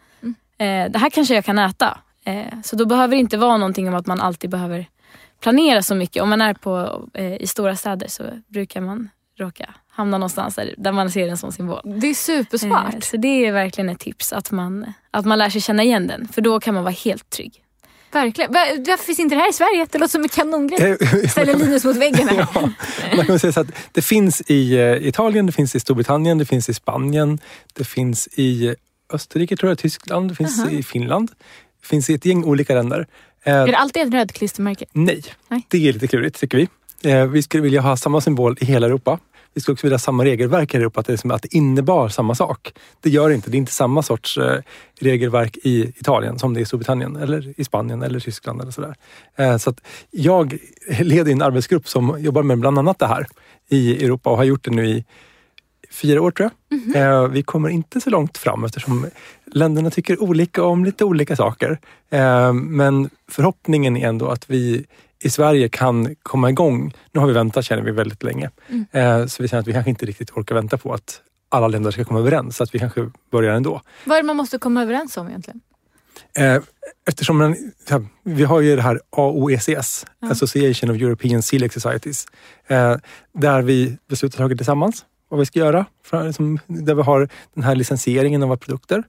[0.58, 1.98] eh, det här kanske jag kan äta.
[2.28, 4.86] Eh, så då behöver det inte vara någonting om att man alltid behöver
[5.40, 6.22] planera så mycket.
[6.22, 9.08] Om man är på, eh, i stora städer så brukar man
[9.38, 11.80] råka hamna någonstans där, där man ser en sån symbol.
[12.00, 12.94] Det är supersmart.
[12.94, 16.06] Eh, Så det är verkligen ett tips att man, att man lär sig känna igen
[16.06, 16.28] den.
[16.28, 17.64] För då kan man vara helt trygg.
[18.12, 18.52] Verkligen.
[18.52, 19.86] Va- Varför finns inte det här i Sverige?
[19.90, 20.96] Det låter som en kanongrej.
[21.00, 22.36] Eh, Ställer Linus mot väggen här.
[22.54, 26.38] Ja, man kan säga så att det finns i eh, Italien, det finns i Storbritannien,
[26.38, 27.38] det finns i Spanien,
[27.72, 28.74] det finns i
[29.12, 31.30] Österrike, tror jag, Tyskland, det finns i Finland.
[31.82, 33.06] Finns i ett gäng olika länder.
[33.42, 34.84] Eh, Är det alltid ett röd klistermärke?
[34.92, 35.66] nej, Nej.
[35.68, 36.68] det är lite klurigt tycker vi.
[37.10, 39.18] Eh, vi skulle vilja ha samma symbol i hela Europa.
[39.54, 41.54] Vi skulle också vilja ha samma regelverk i Europa, att det, är som att det
[41.54, 42.72] innebar samma sak.
[43.00, 43.50] Det gör det inte.
[43.50, 44.60] Det är inte samma sorts eh,
[45.00, 48.94] regelverk i Italien som det är i Storbritannien eller i Spanien eller Tyskland eller sådär.
[49.58, 50.58] Så att jag
[51.00, 53.26] leder en arbetsgrupp som jobbar med bland annat det här
[53.68, 55.04] i Europa och har gjort det nu i
[55.90, 56.96] fyra år tror jag.
[56.96, 59.06] Eh, vi kommer inte så långt fram eftersom
[59.46, 61.78] länderna tycker olika om lite olika saker.
[62.10, 64.84] Eh, men förhoppningen är ändå att vi
[65.22, 66.94] i Sverige kan komma igång.
[67.12, 68.50] Nu har vi väntat känner vi väldigt länge.
[68.92, 71.90] Eh, så vi känner att vi kanske inte riktigt orkar vänta på att alla länder
[71.90, 72.56] ska komma överens.
[72.56, 73.82] Så att vi kanske börjar ändå.
[74.04, 75.60] Vad är det man måste komma överens om egentligen?
[76.38, 76.62] Eh,
[77.08, 77.56] Eftersom man,
[78.24, 82.26] vi har ju det här AOECS, Association of European Celiac Societies,
[82.66, 82.96] eh,
[83.34, 87.64] där vi beslutar saker tillsammans, vad vi ska göra, för, liksom, där vi har den
[87.64, 89.02] här licensieringen av våra produkter.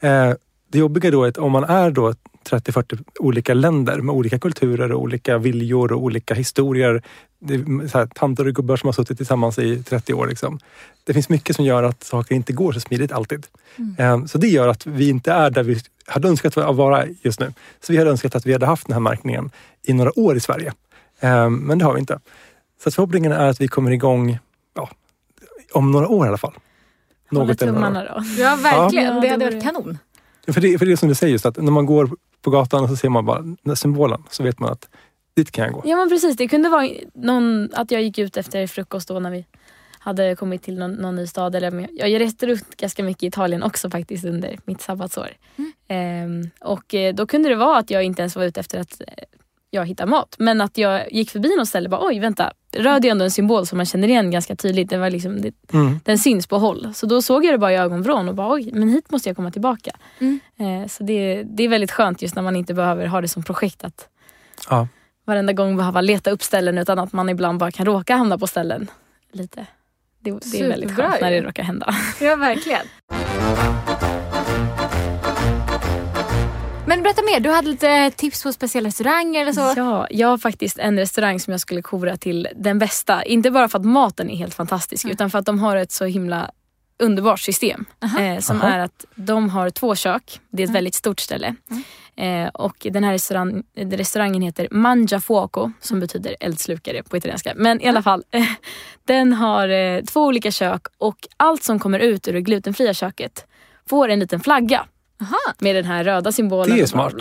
[0.00, 0.32] Eh,
[0.72, 2.14] det jobbiga då är att om man är då
[2.50, 7.02] 30-40 olika länder med olika kulturer och olika viljor och olika historier.
[7.38, 7.56] Det
[7.94, 10.26] här, tanter och gubbar som har suttit tillsammans i 30 år.
[10.26, 10.58] Liksom.
[11.04, 13.46] Det finns mycket som gör att saker inte går så smidigt alltid.
[13.98, 17.40] Eh, Så det gör att vi inte är där vi hade önskat att vara just
[17.40, 17.52] nu.
[17.80, 19.50] Så vi hade önskat att vi hade haft den här märkningen
[19.82, 20.72] i några år i Sverige.
[21.20, 22.18] Eh, Men det har vi inte.
[22.84, 24.38] Så förhoppningen är att vi kommer igång
[25.72, 26.54] om några år i alla fall.
[27.30, 28.22] Håller tummarna då.
[28.38, 29.14] Ja, verkligen.
[29.14, 29.98] Ja, det hade varit kanon.
[30.48, 32.10] För det, för det är som du säger, just att när man går
[32.42, 34.88] på gatan och så ser man bara den här symbolen så vet man att
[35.36, 35.82] dit kan jag gå.
[35.84, 39.30] Ja men precis, det kunde vara någon, att jag gick ut efter frukost då när
[39.30, 39.46] vi
[39.98, 41.54] hade kommit till någon, någon ny stad.
[41.54, 45.28] Eller, jag reste runt ganska mycket i Italien också faktiskt under mitt sabbatsår.
[45.88, 49.00] Ehm, och eh, då kunde det vara att jag inte ens var ute efter att
[49.00, 49.06] eh,
[49.70, 50.36] jag hittade mat.
[50.38, 53.30] Men att jag gick förbi något ställe och bara oj vänta, röd är ändå en
[53.30, 54.90] symbol som man känner igen ganska tydligt.
[54.90, 56.00] Det var liksom, det, Mm.
[56.04, 56.94] den syns på håll.
[56.94, 59.36] Så då såg jag det bara i ögonvrån och bara oj, men hit måste jag
[59.36, 59.90] komma tillbaka.
[60.18, 60.40] Mm.
[60.58, 63.42] Eh, så det, det är väldigt skönt just när man inte behöver ha det som
[63.42, 64.08] projekt att
[64.70, 64.88] Ja.
[65.26, 68.46] varenda gång behöva leta upp ställen utan att man ibland bara kan råka hamna på
[68.46, 68.90] ställen.
[69.32, 69.66] Lite.
[70.20, 71.94] Det, det är väldigt skönt när det råkar hända.
[72.20, 72.86] Ja, verkligen.
[76.88, 79.72] Men berätta mer, du hade lite tips på speciella restauranger eller så?
[79.76, 83.24] Ja, jag har faktiskt en restaurang som jag skulle kora till den bästa.
[83.24, 86.04] Inte bara för att maten är helt fantastisk utan för att de har ett så
[86.04, 86.50] himla
[86.98, 87.84] underbart system.
[88.20, 88.68] Eh, som Aha.
[88.68, 90.40] är att de har två kök.
[90.50, 91.54] Det är ett väldigt stort ställe.
[92.16, 97.52] Eh, och den här restaurang, eh, restaurangen heter Mangia Fuoco som betyder eldslukare på italienska.
[97.56, 98.44] Men i alla fall, eh,
[99.04, 103.46] den har eh, två olika kök och allt som kommer ut ur det glutenfria köket
[103.88, 104.86] får en liten flagga
[105.20, 105.54] Aha.
[105.58, 106.76] med den här röda symbolen.
[106.76, 107.14] Det är och smart.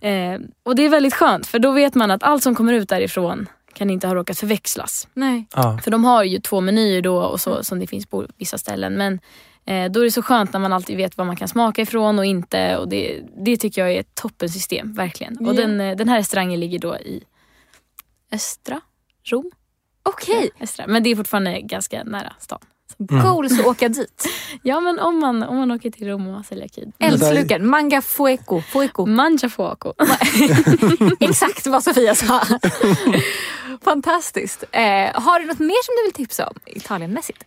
[0.00, 2.88] Eh, och det är väldigt skönt för då vet man att allt som kommer ut
[2.88, 5.08] därifrån kan inte ha råkat förväxlas.
[5.14, 5.46] Nej.
[5.54, 5.78] Ja.
[5.84, 8.94] För de har ju två menyer då och så, som det finns på vissa ställen.
[8.94, 9.20] Men
[9.66, 12.18] eh, då är det så skönt när man alltid vet vad man kan smaka ifrån
[12.18, 12.76] och inte.
[12.76, 15.36] Och det, det tycker jag är ett toppensystem, verkligen.
[15.38, 15.52] Och Ja.
[15.52, 17.24] den, eh, den här restaurangen ligger då i
[18.32, 18.80] östra
[19.24, 19.50] Rom.
[20.02, 20.86] Okej, Östra.
[20.86, 22.58] Men det är fortfarande ganska nära stan.
[23.22, 24.28] Cool så åka dit.
[24.62, 26.92] Ja men om man, om man åker till Rom och har celiaki.
[26.98, 28.60] Eldslukaren, manga fueco.
[28.60, 29.06] fueco.
[29.06, 29.92] Mangia fuoco.
[31.20, 32.42] Exakt vad Sofia sa.
[33.82, 34.64] Fantastiskt.
[34.72, 34.80] Eh,
[35.22, 37.44] har du något mer som du vill tipsa om Italienmässigt?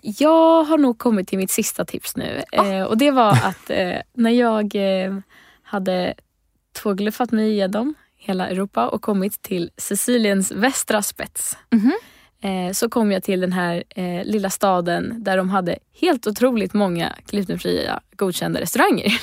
[0.00, 2.42] Jag har nog kommit till mitt sista tips nu.
[2.52, 5.18] Eh, och det var att eh, när jag eh,
[5.62, 6.14] hade
[6.82, 11.56] tågluffat mig igenom hela Europa och kommit till Siciliens västra spets.
[11.70, 11.92] Mhm.
[12.42, 16.74] Eh, så kom jag till den här eh, lilla staden där de hade helt otroligt
[16.74, 19.20] många glutenfria godkända restauranger.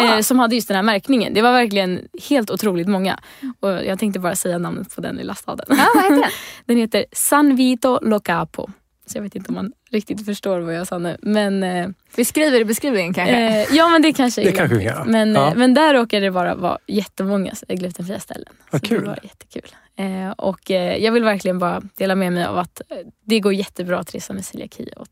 [0.00, 1.34] Eh, som hade just den här märkningen.
[1.34, 3.18] Det var verkligen helt otroligt många.
[3.60, 5.66] Och jag tänkte bara säga namnet på den lilla staden.
[5.68, 6.30] ja, vad heter den?
[6.66, 8.68] Den heter San Vito Lo Capo.
[9.08, 11.16] Så jag vet inte om man riktigt förstår vad jag sa nu.
[11.22, 13.36] Men, eh, Vi skriver i beskrivningen kanske.
[13.36, 15.48] eh, ja men det kanske Det kanske vi kan men, Ja.
[15.50, 18.52] eh, men där råkade det bara vara jättemånga glutenfria ställen.
[18.70, 19.00] Vad så kul.
[19.00, 19.70] Det var jättekul.
[19.96, 23.52] Eh, och eh, jag vill verkligen bara dela med mig av att eh, det går
[23.54, 24.88] jättebra att resa med celiaki.
[24.96, 25.06] Och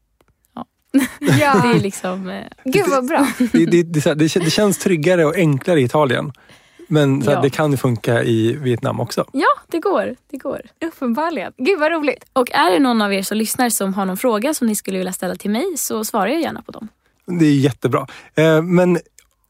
[0.55, 0.67] ja.
[1.21, 2.29] det är liksom...
[2.31, 3.29] Eh, Gud vad bra.
[3.53, 6.33] Det, det, det, det känns tryggare och enklare i Italien.
[6.87, 7.43] Men så här, Ja.
[7.43, 9.25] det kan funka i Vietnam också.
[9.33, 10.17] ja, det går.
[10.31, 10.61] Det går.
[10.87, 11.53] Uppenbarligen.
[11.59, 12.25] Gud vad roligt.
[12.33, 14.99] Och är det någon av er som lyssnar som har någon fråga som ni skulle
[14.99, 16.89] vilja ställa till mig så svarar jag gärna på dem.
[17.27, 18.07] Det är jättebra.
[18.35, 18.99] Eh, Men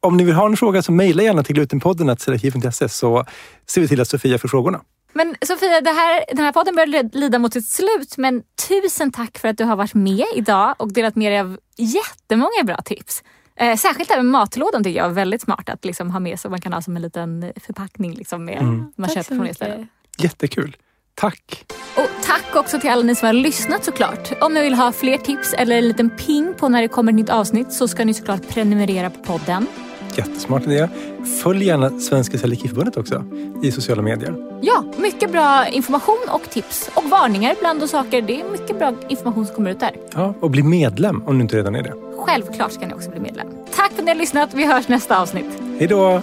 [0.01, 3.25] om ni vill ha en fråga så mejla gärna till glutenpodden.se så
[3.67, 4.81] ser vi till att Sofia får frågorna.
[5.13, 8.17] Men Sofia, det här, den här podden börjar lida mot sitt slut.
[8.17, 11.59] Men tusen tack för att du har varit med idag och delat med dig av
[11.77, 13.23] jättemånga bra tips.
[13.57, 16.61] Eh, särskilt med matlådan tycker jag är väldigt smart att liksom ha med så man
[16.61, 19.57] kan ha som en liten förpackning liksom med man Tack köper från det mycket.
[19.57, 19.89] stället.
[20.19, 20.77] Jättekul.
[21.15, 21.73] Tack!
[21.97, 24.33] Och tack också till alla ni som har lyssnat såklart.
[24.41, 27.17] Om ni vill ha fler tips eller en liten ping på när det kommer ett
[27.17, 29.67] nytt avsnitt så ska ni såklart prenumerera på podden.
[30.19, 30.89] Jättesmart idé.
[31.43, 33.25] Följ gärna Svenska Celiakiförbundet också
[33.63, 34.35] i sociala medier.
[34.63, 36.91] Ja, mycket bra information och tips.
[36.95, 38.23] Och varningar ibland och saker.
[38.23, 39.97] Det är mycket bra information som kommer ut där.
[40.13, 41.93] Ja, och bli medlem om du inte redan är det.
[42.19, 43.47] Självklart ska ni också bli medlem.
[43.77, 44.55] Tack för att ni har lyssnat.
[44.55, 45.47] Vi hörs nästa avsnitt.
[45.79, 46.23] Hej då!